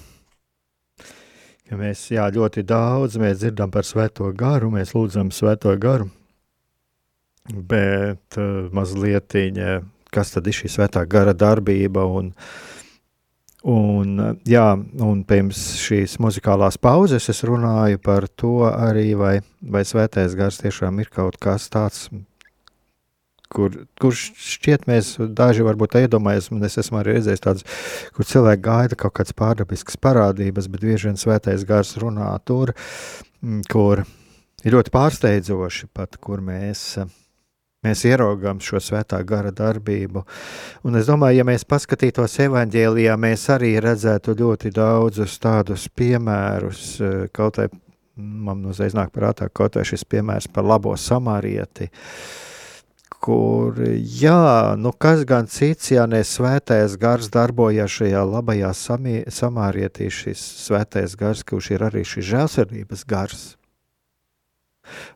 ka 1.64 1.78
mēs 1.80 2.02
jā, 2.12 2.26
ļoti 2.28 2.66
daudz 2.68 3.16
mēs 3.16 3.40
dzirdam 3.40 3.72
par 3.72 3.88
svēto 3.88 4.28
garu, 4.36 4.68
mēs 4.76 4.92
lūdzam 4.92 5.32
svēto 5.32 5.72
garu, 5.80 6.10
bet 7.48 8.36
uh, 8.36 8.68
mazliet, 8.76 9.38
kas 10.12 10.36
tad 10.36 10.52
ir 10.52 10.60
šī 10.60 10.74
svētā 10.76 11.08
gara 11.08 11.32
darbība 11.32 12.04
un, 12.04 12.34
un, 13.72 14.14
jā, 14.44 14.68
un 15.00 15.24
pirms 15.24 15.64
šīs 15.80 16.20
muzikālās 16.20 16.76
pauzes 16.76 17.32
es 17.32 17.40
runāju 17.40 18.04
par 18.04 18.28
to 18.28 18.58
arī, 18.68 19.14
vai, 19.16 19.38
vai 19.64 19.88
svētais 19.88 20.36
gars 20.36 20.60
tiešām 20.60 21.00
ir 21.00 21.08
kaut 21.08 21.40
kas 21.40 21.72
tāds, 21.72 22.10
kur, 23.52 23.74
kur 24.00 24.14
šķiet, 24.14 24.86
mēs 24.88 25.14
daži 25.36 25.64
varbūt 25.66 25.98
iedomājamies, 26.02 26.50
un 26.54 26.66
es 26.68 26.78
esmu 26.80 27.00
arī 27.00 27.16
redzējis 27.16 27.44
tādas, 27.44 27.66
kur 28.16 28.28
cilvēki 28.28 28.64
gaida 28.64 28.98
kaut 28.98 29.16
kādas 29.18 29.36
pārdabiskas 29.36 30.00
parādības, 30.00 30.68
bet 30.72 30.84
bieži 30.84 31.10
vien 31.10 31.20
svētais 31.20 31.64
gars 31.68 31.96
runā 32.00 32.30
tur, 32.48 32.74
mm, 33.42 33.64
kur 33.72 34.04
ir 34.64 34.76
ļoti 34.76 34.94
pārsteidzoši 34.94 35.90
pat, 35.94 36.20
kur 36.20 36.44
mēs. 36.44 36.90
Mēs 37.86 38.00
ieraugām 38.08 38.58
šo 38.58 38.80
svētā 38.82 39.20
gara 39.22 39.52
darbību. 39.54 40.24
Un 40.82 40.98
es 40.98 41.06
domāju, 41.06 41.36
ja 41.38 41.44
mēs 41.46 41.62
paskatītos 41.62 42.32
evanģēlijā, 42.42 43.14
mēs 43.14 43.44
arī 43.54 43.76
redzētu 43.78 44.34
ļoti 44.40 44.72
daudzus 44.74 45.36
tādus 45.38 45.84
piemērus. 45.94 46.82
Kaut 47.30 47.60
vai 47.62 47.68
man 48.18 48.66
uzreiz 48.66 48.98
nāk 48.98 49.14
prātā 49.14 49.46
kaut 49.46 49.78
vai 49.78 49.86
šis 49.86 50.02
piemērs 50.10 50.50
par 50.50 50.66
labo 50.66 50.96
samarieti. 50.98 51.86
Uh, 51.86 52.47
kur, 53.22 53.78
jā, 53.98 54.76
nu 54.78 54.92
kas 54.94 55.24
gan 55.28 55.48
cits, 55.50 55.90
ja 55.92 56.06
ne 56.06 56.22
svētais 56.26 56.96
gars 57.00 57.30
darbojas 57.34 57.98
šajā 57.98 58.22
labajā 58.24 58.72
samie, 58.76 59.22
samārietī, 59.32 60.08
šis 60.12 60.42
svētais 60.66 61.16
gars, 61.18 61.42
kurš 61.46 61.72
ir 61.74 61.86
arī 61.90 62.04
šis 62.06 62.28
žēlsirdības 62.32 63.06
gars. 63.08 63.46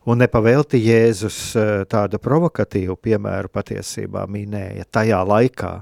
Un 0.05 0.21
nepavēlti 0.21 0.81
Jēzus 0.83 1.39
eh, 1.57 1.71
tādu 1.89 2.21
provokatīvu 2.23 2.99
piemēru 3.01 3.49
patiesībā 3.53 4.27
minēja 4.29 4.85
tajā 4.91 5.23
laikā. 5.25 5.73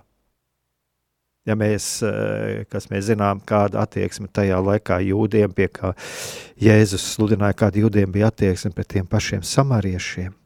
Ja 1.49 1.57
mēs, 1.59 1.87
eh, 2.07 2.67
kas 2.71 2.91
mēs 2.93 3.09
zinām, 3.09 3.41
kāda 3.43 3.83
attieksme 3.83 4.29
tajā 4.29 4.61
laikā 4.63 5.01
jūdiem, 5.09 5.55
pie 5.57 5.71
kā 5.73 5.95
Jēzus 6.61 7.09
sludināja, 7.17 7.59
kāda 7.65 7.83
jūdiem 7.83 8.13
bija 8.13 8.31
attieksme 8.31 8.75
pret 8.77 8.93
tiem 8.95 9.09
pašiem 9.09 9.43
samariešiem. 9.43 10.37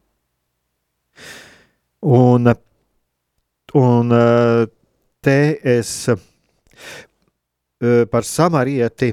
Un, 2.05 2.51
un 3.73 4.15
te 5.25 5.39
es 5.65 5.91
par 8.11 8.27
samarieti 8.29 9.09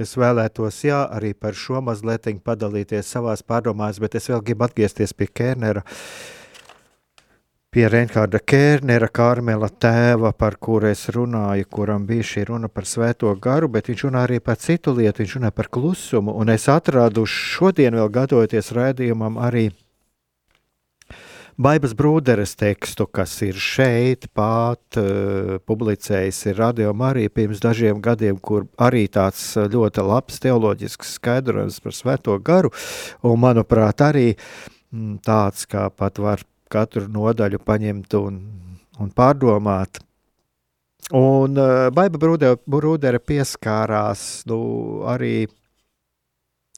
es 0.00 0.14
vēlētos, 0.18 0.78
jā, 0.88 1.02
arī 1.12 1.34
par 1.36 1.52
šo 1.52 1.82
mazliet 1.84 2.26
padalīties 2.42 3.12
savās 3.12 3.44
pārdomās, 3.46 4.00
bet 4.00 4.16
es 4.18 4.30
vēl 4.30 4.40
gribu 4.42 4.64
atgriezties 4.66 5.12
pie 5.12 5.28
Kērnera. 5.28 5.84
Pie 7.74 7.88
Reinkārda 7.90 8.38
Kērnera, 8.38 9.08
Kārmela 9.10 9.68
tēva, 9.68 10.30
par 10.32 10.56
kuru 10.62 10.88
es 10.92 11.08
runāju, 11.10 11.66
kuram 11.70 12.04
bija 12.06 12.22
šī 12.22 12.44
runa 12.48 12.70
par 12.70 12.86
svēto 12.86 13.32
garu, 13.42 13.68
bet 13.68 13.90
viņš 13.90 14.04
runā 14.06 14.24
arī 14.28 14.38
par 14.40 14.60
citu 14.62 14.94
lietu, 14.94 15.24
viņš 15.24 15.38
runā 15.40 15.50
par 15.50 15.68
klusumu. 15.68 16.36
Un 16.38 16.54
es 16.54 16.68
atradu 16.70 17.26
šodien, 17.26 17.98
vēl 17.98 18.12
gatavoties 18.14 18.70
raidījumam, 18.78 19.40
arī 19.42 19.72
Baibas 21.54 21.92
Brūderes 21.94 22.56
tekstu, 22.58 23.04
kas 23.06 23.36
ir 23.46 23.54
šeit 23.62 24.26
pat 24.34 24.96
uh, 24.98 25.60
publicējis, 25.62 26.40
ir 26.50 26.56
Radio 26.58 26.90
Marija 26.98 27.30
pirms 27.30 27.60
dažiem 27.62 28.00
gadiem, 28.02 28.40
kur 28.42 28.66
arī 28.74 29.04
tāds 29.06 29.52
eh, 29.54 29.68
ļoti 29.70 30.02
labs 30.02 30.42
teoloģisks 30.42 31.14
skaidrojums 31.20 31.78
par 31.84 31.94
svēto 31.94 32.34
garu, 32.42 32.72
un 33.22 33.38
manuprāt 33.38 34.02
arī 34.02 34.32
m, 34.34 34.40
mm, 34.90 35.14
tāds, 35.22 35.68
kā 35.70 35.86
pat 35.94 36.18
var 36.18 36.42
katru 36.66 37.06
nodaļu 37.06 37.62
paņemt 37.62 38.18
un, 38.18 38.42
un 38.98 39.14
pārdomāt. 39.14 40.02
Un 41.14 41.54
uh, 41.54 41.86
Baiba 41.94 42.18
Brūdere 42.18 43.22
pieskārās 43.22 44.42
nu, 44.50 44.58
arī 45.06 45.46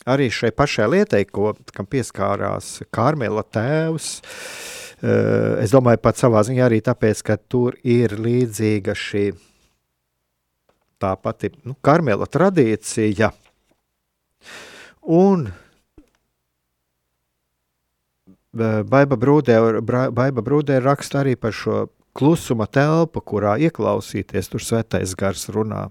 arī 0.07 0.31
šai 0.33 0.53
pašai 0.55 0.89
lietai, 0.95 1.25
ko, 1.27 1.55
kam 1.75 1.89
pieskārās 1.91 2.81
Kārmela 2.95 3.43
tēvs. 3.43 4.09
Eh, 5.03 5.65
es 5.65 5.75
domāju, 5.75 6.01
pat 6.01 6.17
savā 6.23 6.41
ziņā 6.47 6.71
arī 6.71 6.81
tāpēc, 6.85 7.21
ka 7.27 7.37
tur 7.37 7.77
ir 7.85 8.17
līdzīga 8.17 8.95
šī 8.97 9.27
tā 11.03 11.13
pati 11.21 11.51
nu, 11.67 11.75
karmela 11.85 12.25
tradīcija. 12.25 13.29
Un 15.13 15.45
eh, 18.57 18.81
Baiba 18.89 19.21
Brūdē, 19.21 19.61
Baiba 19.85 20.43
Brūdē 20.43 20.81
raksta 20.81 21.21
arī 21.27 21.37
par 21.37 21.53
šo 21.53 21.87
klusuma 22.17 22.65
telpu, 22.65 23.21
kurā 23.21 23.59
ieklausīties, 23.61 24.49
tur 24.49 24.65
svētais 24.65 25.13
gars 25.19 25.51
runā. 25.53 25.91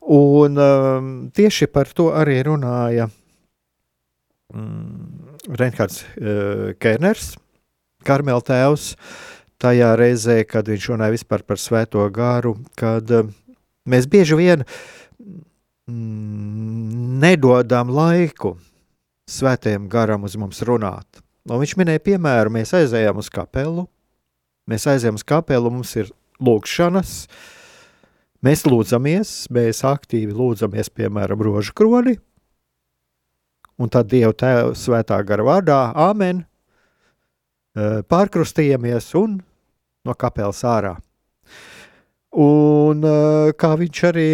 Un 0.00 0.56
um, 0.56 1.10
tieši 1.36 1.68
par 1.68 1.90
to 1.92 2.08
arī 2.16 2.40
runāja 2.46 3.10
mm, 4.54 5.54
Reinhards 5.58 6.02
uh, 6.04 6.72
Kerners, 6.80 7.34
Karmela 8.06 8.42
tēvs, 8.44 8.94
tajā 9.60 9.92
reizē, 10.00 10.40
kad 10.48 10.68
viņš 10.70 10.88
runāja 10.92 11.16
vispār 11.16 11.44
par 11.44 11.60
svēto 11.60 12.06
gāru, 12.14 12.56
kad 12.80 13.10
uh, 13.14 13.28
mēs 13.88 14.08
bieži 14.10 14.38
vien 14.38 14.64
mm, 15.88 17.20
nedodam 17.22 17.92
laiku 17.94 18.56
svētajam 19.30 19.88
garam 19.90 20.24
uz 20.26 20.36
mums 20.40 20.62
runāt. 20.66 21.22
Un 21.48 21.62
viņš 21.62 21.76
minēja 21.80 22.02
piemēru, 22.04 22.52
mēs 22.52 22.74
aizējām 22.76 23.20
uz 23.22 23.30
kapelu, 23.32 23.86
mēs 24.70 24.86
aizējām 24.90 25.18
uz 25.18 25.24
kapelu, 25.26 25.72
mums 25.72 25.94
ir 25.98 26.10
lūkšanas, 26.42 27.14
mēs 28.44 28.64
lūdzamies, 28.68 29.32
mēs 29.52 29.84
aktīvi 29.88 30.36
lūdzamies, 30.36 30.92
piemēram, 30.96 31.42
rožu 31.46 31.74
kroni, 31.76 32.18
un 33.80 33.92
tad 33.92 34.10
Dieva 34.12 34.32
Tēva 34.36 34.72
svētā 34.76 35.20
gara 35.26 35.46
vārdā, 35.46 35.80
Āmen, 35.96 36.44
pārkrustījamies 38.10 39.14
un 39.20 39.38
no 40.04 40.16
kapelas 40.18 40.64
ārā. 40.66 40.96
Un 42.30 43.02
kā 43.58 43.70
viņš 43.74 44.00
arī 44.06 44.26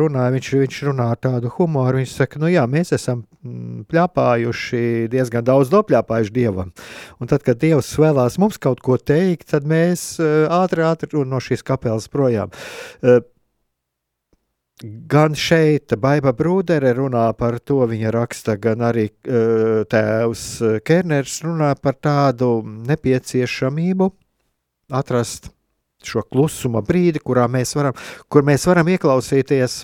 runāja, 0.00 0.32
viņš, 0.32 0.46
viņš 0.62 0.78
runā 0.86 1.10
ar 1.12 1.18
tādu 1.20 1.50
humoru. 1.52 2.00
Viņš 2.00 2.14
saka, 2.16 2.40
nu 2.40 2.48
jā, 2.48 2.62
mēs 2.70 2.94
esam 2.96 3.20
mm, 3.44 3.82
pļāpājuši, 3.92 4.80
diezgan 5.12 5.44
daudz 5.44 5.68
dopļāpājuši 5.74 6.32
dievam. 6.32 6.72
Un 7.20 7.28
tad, 7.28 7.44
kad 7.44 7.60
dievs 7.60 7.92
vēlās 8.00 8.38
mums 8.40 8.56
kaut 8.56 8.80
ko 8.84 8.96
teikt, 8.96 9.50
tad 9.52 9.68
mēs 9.68 10.14
ātri, 10.22 10.86
ātri 10.88 11.20
no 11.28 11.42
šīs 11.44 11.66
kapelas 11.68 12.08
projām. 12.08 12.48
Gan 14.84 15.32
šeit 15.38 15.94
Baiba 15.96 16.34
Brūdere 16.36 16.90
runā 16.98 17.24
par 17.38 17.56
to, 17.64 17.78
viņa 17.88 18.10
raksta, 18.12 18.56
gan 18.60 18.82
arī 18.84 19.06
tēvs 19.24 20.42
Kerners 20.84 21.38
runā 21.46 21.70
par 21.80 21.96
tādu 21.96 22.58
nepieciešamību 22.90 24.10
atrast 24.92 25.48
šo 26.04 26.20
klusuma 26.28 26.82
brīdi, 26.84 27.22
kurā 27.22 27.46
mēs 27.48 27.72
varam, 27.78 27.96
kur 28.28 28.44
mēs 28.44 28.66
varam 28.68 28.90
ieklausīties, 28.92 29.78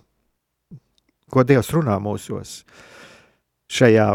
ko 1.32 1.46
Dievs 1.48 1.72
runā 1.72 1.96
mūsos. 2.02 2.58
Šajā 3.70 4.10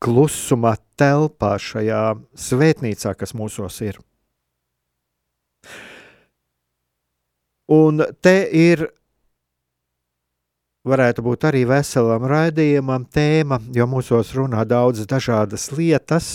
klusuma 0.00 0.78
telpā, 0.96 1.58
šajā 1.60 2.00
svētnīcā, 2.38 3.12
kas 3.18 3.36
mūsos 3.36 3.82
ir. 3.84 4.00
Un 7.72 8.00
te 8.24 8.36
ir 8.48 8.88
varētu 10.88 11.22
būt 11.22 11.46
arī 11.46 11.62
veselam 11.68 12.24
raidījumam 12.26 13.06
tēma, 13.06 13.60
jo 13.74 13.86
mūsos 13.90 14.32
runā 14.34 14.64
daudz 14.66 15.06
dažādas 15.10 15.70
lietas. 15.74 16.32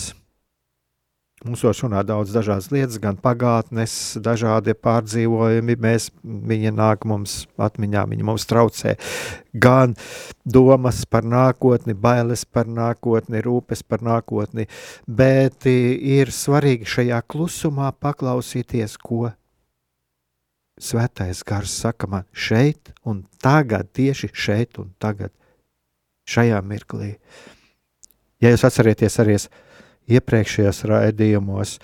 Mūsos 1.46 1.78
runā 1.84 2.00
daudz 2.02 2.32
dažādas 2.34 2.66
lietas, 2.74 2.96
gan 2.98 3.14
pagātnes, 3.22 3.92
dažādi 4.18 4.74
pārdzīvojumi. 4.74 5.76
Mēs, 5.78 6.08
viņa 6.24 6.72
nāk 6.74 7.06
mums 7.06 7.44
atmiņā, 7.62 8.02
viņa 8.10 8.26
mums 8.26 8.48
traucē. 8.50 8.96
Gan 9.54 9.94
domas 10.42 11.04
par 11.06 11.22
nākotni, 11.22 11.94
bailes 11.94 12.42
par 12.42 12.66
nākotni, 12.66 13.44
rūpes 13.44 13.84
par 13.86 14.02
nākotni. 14.02 14.66
Bet 15.06 15.68
ir 15.70 16.34
svarīgi 16.34 16.90
šajā 16.96 17.22
klusumā 17.30 17.92
paklausīties, 18.02 18.98
ko 18.98 19.28
Svētais 20.78 21.42
gars 21.46 21.72
saka 21.82 22.06
man 22.10 22.26
šeit 22.32 22.92
un 23.06 23.24
tagad, 23.42 23.90
tieši 23.92 24.30
šeit 24.32 24.78
un 24.78 24.92
tagad, 25.02 25.32
šajā 26.28 26.60
mirklī. 26.62 27.16
Ja 28.38 28.52
jūs 28.52 28.62
atcerieties 28.68 29.18
arī 29.18 29.36
iepriekšējos 30.18 30.84
raidījumos, 30.88 31.78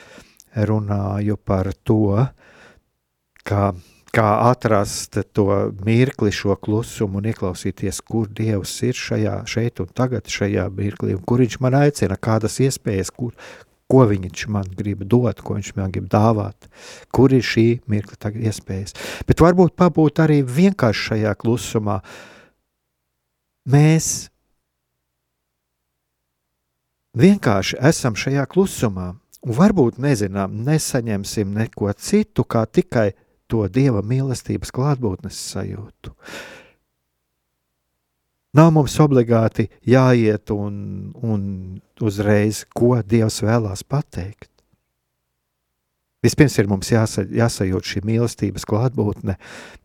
runāju 0.55 1.37
par 1.43 1.73
to, 1.83 2.23
kā, 3.43 3.65
kā 4.15 4.29
atrast 4.51 5.19
to 5.35 5.49
mirkli, 5.85 6.31
šo 6.33 6.55
klusumu 6.55 7.19
un 7.19 7.29
ieklausīties, 7.33 8.01
kur 8.07 8.31
Dievs 8.31 8.77
ir 8.87 8.99
šajā, 8.99 9.41
šeit 9.51 9.83
un 9.83 9.91
tagad, 9.91 10.31
šajā 10.31 10.69
mirklī, 10.77 11.19
un 11.19 11.25
kur 11.27 11.43
Viņš 11.43 11.59
man 11.65 11.81
aicina, 11.83 12.21
kādas 12.21 12.61
iespējas, 12.63 13.11
kur, 13.11 13.35
ko 13.91 14.05
Viņš 14.09 14.47
man 14.53 14.69
grib 14.77 15.05
dot, 15.09 15.41
ko 15.45 15.57
Viņš 15.59 15.73
man 15.79 15.93
grib 15.95 16.07
dāvāt, 16.13 16.69
kur 17.15 17.33
ir 17.33 17.45
šī 17.45 17.67
mirkli 17.91 18.19
tagad 18.21 18.47
iespējas. 18.51 18.97
Bet 19.29 19.43
varbūt 19.45 19.77
pabūt 19.79 20.23
arī 20.25 20.43
vienkārši 20.43 21.11
šajā 21.11 21.35
klusumā. 21.41 21.99
Mēs 23.71 24.31
vienkārši 27.17 27.79
esam 27.81 28.17
šajā 28.19 28.47
klusumā, 28.51 29.13
un 29.45 29.59
varbūt 29.59 30.01
nezinām, 30.03 30.57
nesaņemsim 30.67 31.55
neko 31.55 31.93
citu, 31.97 32.45
kā 32.45 32.65
tikai 32.67 33.13
to 33.51 33.67
dieva 33.69 34.03
mīlestības 34.05 34.73
klātbūtnes 34.75 35.39
sajūtu. 35.53 36.15
Nav 38.55 38.71
mums 38.75 38.95
obligāti 39.03 39.67
jāiet 39.89 40.53
un, 40.55 40.75
un 41.27 41.47
uzreiz, 42.03 42.63
ko 42.71 42.95
Dievs 43.03 43.41
vēlās 43.43 43.83
pateikt. 43.83 44.51
Vispirms 46.25 46.55
ir 46.57 46.69
mums 46.71 46.89
jāsa, 46.89 47.27
jāsajūt 47.29 47.91
šī 47.91 48.01
mīlestības 48.09 48.65
klātbūtne. 48.69 49.35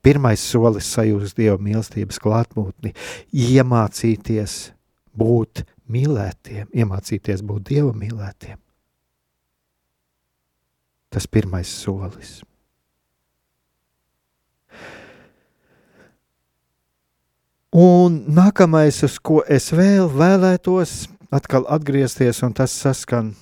Pirmais 0.06 0.40
solis 0.40 0.88
sajust 0.88 1.36
Dieva 1.40 1.58
mīlestības 1.60 2.22
klātbūtni, 2.24 2.94
iemācīties 3.36 4.60
būt 5.20 5.66
mīlētiem, 5.92 6.70
iemācīties 6.72 7.44
būt 7.44 7.72
Dieva 7.74 7.92
mīlētiem. 7.92 8.62
Tas 11.10 11.26
pirmais 11.28 11.68
solis. 11.68 12.38
Un 17.70 18.24
nākamais, 18.34 19.04
uz 19.06 19.20
ko 19.22 19.44
es 19.46 19.70
vēl 19.70 20.08
vēlētos 20.10 21.04
atkal 21.30 21.68
atgriezties, 21.70 22.42
un 22.42 22.56
tas 22.58 22.74
saskan, 22.74 23.36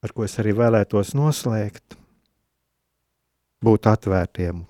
ar 0.00 0.14
ko 0.16 0.24
es 0.24 0.38
arī 0.40 0.54
vēlētos 0.56 1.12
noslēgt, 1.12 1.98
būt 3.60 3.90
atvērtiem. 3.92 4.64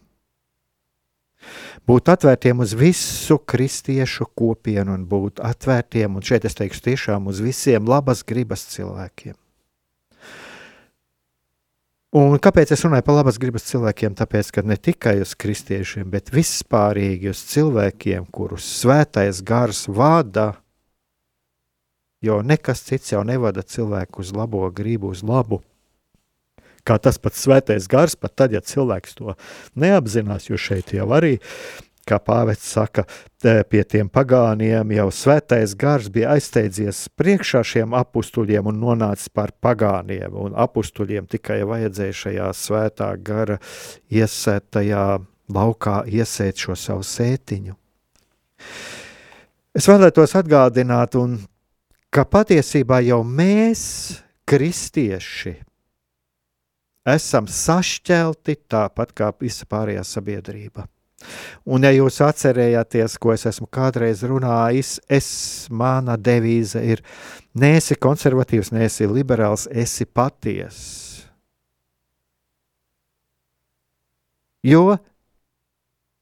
Būt 1.87 2.11
atvērtiem 2.11 2.59
uz 2.65 2.75
visu 2.75 3.39
kristiešu 3.39 4.27
kopienu 4.35 4.97
un 4.99 5.07
būt 5.07 5.39
atvērtiem, 5.47 6.19
un 6.19 6.27
šeit 6.27 6.49
es 6.49 6.59
teikšu 6.59 6.89
tiešām 6.89 7.31
uz 7.31 7.39
visiem 7.45 7.87
labas 7.87 8.27
gribas 8.27 8.67
cilvēkiem. 8.75 9.37
Un 12.17 12.39
kāpēc 12.41 12.71
es 12.73 12.81
runāju 12.87 13.05
par 13.05 13.19
labas 13.19 13.37
gribas 13.37 13.67
cilvēkiem? 13.69 14.15
Tāpēc, 14.17 14.49
ka 14.55 14.63
ne 14.65 14.79
tikai 14.81 15.19
uz 15.21 15.35
kristiešiem, 15.37 16.07
bet 16.09 16.31
vispārīgi 16.33 17.29
uz 17.29 17.43
cilvēkiem, 17.51 18.25
kurus 18.33 18.65
svētais 18.79 19.43
gars 19.45 19.83
vada, 19.85 20.55
jo 22.25 22.39
nekas 22.41 22.87
cits 22.87 23.13
jau 23.13 23.21
nevada 23.27 23.61
cilvēku 23.61 24.25
uz 24.25 24.33
labo 24.33 24.63
gribu, 24.73 25.11
uz 25.13 25.21
labu. 25.27 25.61
Kā 26.87 26.97
tas 27.03 27.19
pats 27.21 27.43
svētais 27.45 27.91
gars, 27.91 28.17
pat 28.17 28.33
tad, 28.39 28.55
ja 28.57 28.63
cilvēks 28.65 29.19
to 29.19 29.37
neapzinās, 29.77 30.49
jo 30.49 30.57
šeit 30.57 30.95
jau 30.97 31.11
arī 31.13 31.35
kā 32.07 32.19
pāvests 32.23 32.71
saka, 32.77 33.05
pie 33.43 33.83
tiem 33.85 34.09
pagāniem 34.13 34.93
jau 34.97 35.07
svētais 35.15 35.75
gars 35.79 36.09
bija 36.13 36.35
aizsteidzies 36.37 37.07
priekšā 37.19 37.63
šiem 37.67 37.97
apstuļiem 37.99 38.71
un 38.71 38.81
nonācis 38.83 39.31
par 39.35 39.53
pagāniem. 39.63 40.35
Un 40.35 40.57
apstuļiem 40.57 41.29
tikai 41.31 41.63
vajadzēja 41.69 42.21
šajā 42.23 42.51
svētā 42.57 43.11
gara 43.27 43.59
iesētajā 44.11 45.07
laukā 45.53 46.03
iesēt 46.11 46.67
šo 46.67 46.79
savu 46.79 47.07
sētiņu. 47.07 47.77
Es 49.77 49.87
vēlētos 49.91 50.33
atgādināt, 50.39 51.19
un, 51.21 51.37
ka 52.09 52.25
patiesībā 52.25 53.03
jau 53.05 53.21
mēs, 53.29 53.83
kristieši, 54.49 55.59
esam 57.07 57.47
sašķelti 57.51 58.57
tāpat 58.73 59.13
kā 59.17 59.31
visa 59.41 59.69
pārējā 59.69 60.05
sabiedrība. 60.07 60.87
Un, 61.67 61.87
ja 61.87 61.93
jūs 61.95 62.21
atcerējāties, 62.25 63.17
ko 63.23 63.33
es 63.35 63.47
esmu 63.49 63.69
kādreiz 63.73 64.23
runājis, 64.27 64.97
es, 65.09 65.29
mana 65.71 66.17
devīze 66.17 66.83
ir: 66.85 67.03
neesi 67.55 67.97
konservatīvs, 67.99 68.73
neesi 68.77 69.09
liberāls, 69.11 69.67
esi 69.71 70.07
patiess. 70.07 71.05
Jo 74.67 74.97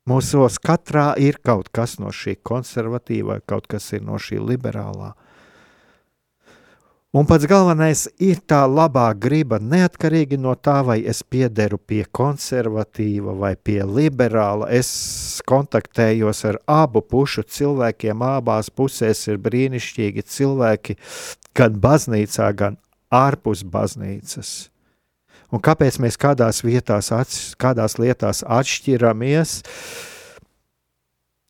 mūsos 0.04 0.58
katrā 0.60 1.14
ir 1.16 1.38
kaut 1.40 1.70
kas 1.72 1.96
no 1.98 2.12
šī 2.12 2.36
konservatīvā, 2.44 3.40
kaut 3.48 3.68
kas 3.70 3.92
ir 3.96 4.04
no 4.04 4.20
šī 4.20 4.42
liberālā. 4.42 5.14
Un 7.14 7.28
pats 7.30 7.44
galvenais 7.46 8.08
ir 8.18 8.40
tā 8.42 8.64
labā 8.66 9.04
griba, 9.14 9.60
neatkarīgi 9.62 10.34
no 10.34 10.56
tā, 10.58 10.80
vai 10.82 10.96
es 11.06 11.20
piederu 11.22 11.78
pie 11.78 12.00
konservatīva 12.10 13.36
vai 13.38 13.52
pie 13.54 13.84
liberāla. 13.86 14.66
Es 14.74 15.38
kontaktējos 15.46 16.42
ar 16.50 16.58
abu 16.66 17.04
pušu 17.06 17.46
cilvēkiem, 17.46 18.26
abās 18.26 18.66
pusēs 18.66 19.28
ir 19.30 19.38
brīnišķīgi 19.46 20.26
cilvēki, 20.26 20.98
gan 21.54 21.78
baznīcā, 21.86 22.50
gan 22.58 22.80
ārpus 23.14 23.62
baznīcas. 23.62 24.52
Un 25.54 25.62
kāpēc 25.62 26.02
mēs 26.02 26.18
kādās, 26.18 26.64
vietās, 26.66 27.14
kādās 27.62 27.94
lietās 28.02 28.42
atšķiramies? 28.42 29.60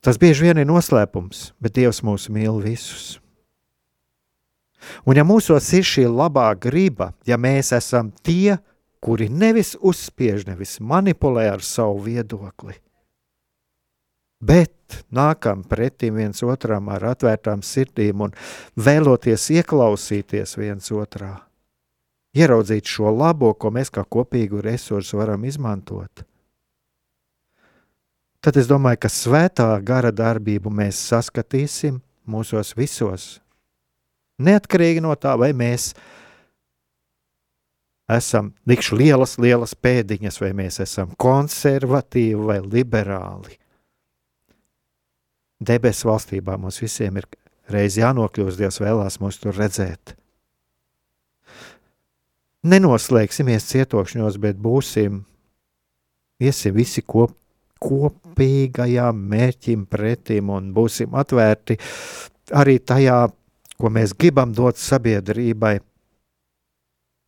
Tas 0.05 0.21
bieži 0.21 0.51
vien 0.51 0.61
ir 0.61 0.69
noslēpums, 0.69 1.55
bet 1.57 1.81
Dievs 1.81 2.05
mūs 2.05 2.29
mīl 2.29 2.61
visus. 2.61 3.15
Un 5.05 5.19
ja 5.19 5.25
mūsos 5.27 5.67
ir 5.77 5.87
šī 5.87 6.07
labā 6.09 6.51
griba, 6.61 7.13
ja 7.27 7.39
mēs 7.41 7.73
esam 7.77 8.13
tie, 8.23 8.59
kuri 9.05 9.29
nevis 9.29 9.75
uzspiež, 9.81 10.47
nevis 10.49 10.79
manipulē 10.81 11.51
ar 11.53 11.65
savu 11.65 12.01
viedokli, 12.07 12.79
bet 14.41 15.05
nākam 15.13 15.65
pretim 15.69 16.17
viens 16.21 16.41
otram 16.45 16.89
ar 16.93 17.11
atvērtām 17.13 17.61
sirdīm 17.65 18.25
un 18.25 18.37
vēloties 18.77 19.51
ieklausīties 19.59 20.57
viens 20.57 20.89
otrā, 20.93 21.35
ieraudzīt 22.37 22.89
šo 22.89 23.13
labo, 23.13 23.53
ko 23.53 23.73
mēs 23.75 23.93
kā 23.93 24.07
kopīgu 24.09 24.65
resursu 24.65 25.21
varam 25.21 25.45
izmantot. 25.45 26.25
Tad 28.45 28.59
es 28.61 28.69
domāju, 28.69 29.01
ka 29.01 29.09
svētā 29.09 29.71
gara 29.81 30.11
darbību 30.13 30.69
mēs 30.69 30.99
saskatīsim 31.13 32.03
mūsos 32.29 32.75
visos 32.77 33.39
Neatkarīgi 34.43 35.03
no 35.05 35.15
tā, 35.15 35.37
vai 35.39 35.53
mēs 35.55 35.93
esam 38.11 38.53
nikšu 38.69 38.99
lielas, 38.99 39.37
lielas 39.39 39.75
pēdiņas, 39.79 40.41
vai 40.43 40.51
mēs 40.57 40.81
esam 40.83 41.15
konservatīvi 41.21 42.49
vai 42.51 42.59
liberāli. 42.65 43.59
Debesu 45.65 46.11
valstībā 46.11 46.59
mums 46.61 46.81
visiem 46.83 47.21
ir 47.21 47.29
reiz 47.71 47.97
jānokļūst, 47.97 48.59
Dievs 48.61 48.81
vēlās 48.83 49.21
mūs 49.23 49.39
tur 49.41 49.57
redzēt. 49.57 50.17
Nenoslēgsimies 52.65 53.69
cietokšņos, 53.71 54.37
bet 54.41 54.59
būsim, 54.61 55.23
iesim 56.41 56.77
visi 56.77 57.05
kop, 57.05 57.37
kopīgajām 57.85 59.19
mērķim 59.31 59.85
pretim 59.91 60.51
un 60.55 60.71
būsim 60.77 61.15
atvērti 61.21 61.77
arī 62.57 62.79
tajā 62.81 63.19
ko 63.85 63.91
mēs 63.93 64.15
gribam 64.17 64.55
dot 64.57 64.79
sabiedrībai, 64.81 65.75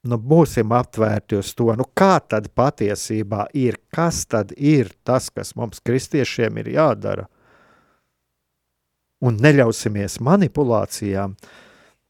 nu, 0.09 0.17
būsim 0.17 0.73
aptvērti 0.73 1.37
uz 1.37 1.51
to, 1.59 1.69
nu, 1.77 1.85
kā 1.93 2.15
tad 2.25 2.49
patiesībā 2.57 3.51
ir, 3.53 3.77
kas 3.93 4.23
tad 4.31 4.55
ir 4.57 4.89
tas, 5.05 5.29
kas 5.29 5.53
mums, 5.59 5.83
kristiešiem, 5.85 6.57
ir 6.63 6.71
jādara. 6.79 7.27
Un 9.21 9.37
neļausimies 9.43 10.17
manipulācijām. 10.25 11.37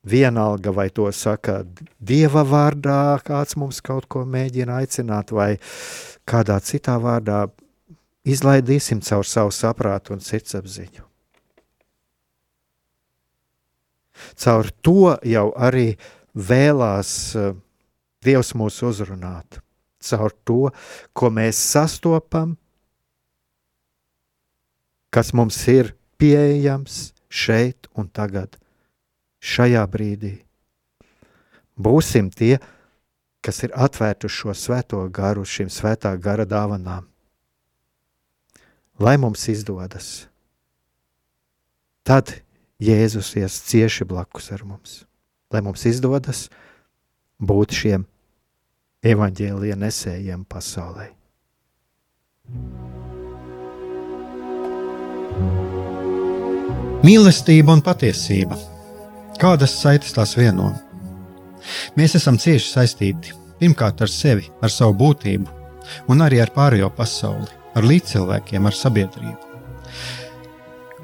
Vienalga, 0.07 0.71
vai 0.71 0.87
to 0.95 1.09
saka 1.11 1.65
dieva 1.99 2.45
vārdā, 2.47 3.19
kāds 3.27 3.57
mums 3.59 3.81
kaut 3.83 4.07
ko 4.07 4.23
mēģina 4.23 4.77
aicināt, 4.85 5.33
vai 5.35 5.57
kādā 6.23 6.61
citā 6.63 6.95
vārdā, 7.03 7.49
izlaidīsim 8.23 9.03
caur 9.03 9.27
savu 9.27 9.51
saprātu 9.51 10.15
un 10.15 10.23
sirdsapziņu. 10.23 11.03
Caur 14.37 14.71
to 14.83 15.15
jau 15.27 15.49
arī 15.57 15.95
vēlās 16.35 17.11
uh, 17.37 17.55
Dievs 18.27 18.55
mūs 18.59 18.81
uzrunāt. 18.83 19.61
Caur 20.03 20.33
to, 20.47 20.71
ko 21.15 21.31
mēs 21.31 21.59
sastopam, 21.59 22.57
kas 25.15 25.33
mums 25.37 25.59
ir 25.71 25.95
pieejams 26.21 27.13
šeit 27.31 27.89
un 27.97 28.09
tagad, 28.09 28.59
šajā 29.41 29.85
brīdī. 29.91 30.35
Būsim 31.77 32.31
tie, 32.33 32.57
kas 33.45 33.63
ir 33.67 33.75
atvērti 33.77 34.31
šo 34.33 34.55
svēto 34.57 35.03
garu, 35.13 35.45
šīm 35.47 35.71
svētā 35.71 36.15
gara 36.19 36.47
dāvanām. 36.49 37.07
Lai 38.99 39.17
mums 39.21 39.43
izdodas, 39.53 40.27
tad 42.07 42.33
Jēzus 42.83 43.31
ies 43.41 43.57
cieši 43.71 44.05
blakus 44.05 44.51
ar 44.53 44.65
mums. 44.69 45.05
Lai 45.53 45.63
mums 45.65 45.87
izdodas 45.89 46.47
būt 47.41 47.73
šiem 47.73 48.05
evaņģēlīja 49.07 49.77
nesējiem 49.81 50.43
pasaulē. 50.51 51.07
Mīlestība 57.07 57.73
un 57.77 57.83
patiesība. 57.87 58.59
Kādas 59.41 59.79
saites 59.81 60.13
tās 60.17 60.35
vieno? 60.37 60.73
Mēs 61.97 62.17
esam 62.19 62.37
cieši 62.41 62.73
saistīti 62.73 63.35
pirmkārt 63.61 64.05
ar 64.05 64.13
sevi, 64.13 64.51
ar 64.61 64.73
savu 64.73 64.97
būtību, 65.01 65.49
un 66.13 66.25
arī 66.25 66.43
ar 66.45 66.53
pārējo 66.53 66.93
pasauli, 66.97 67.49
ar 67.77 67.89
līdzcilvēkiem, 67.89 68.69
ar 68.69 68.77
sabiedrību. 68.77 69.46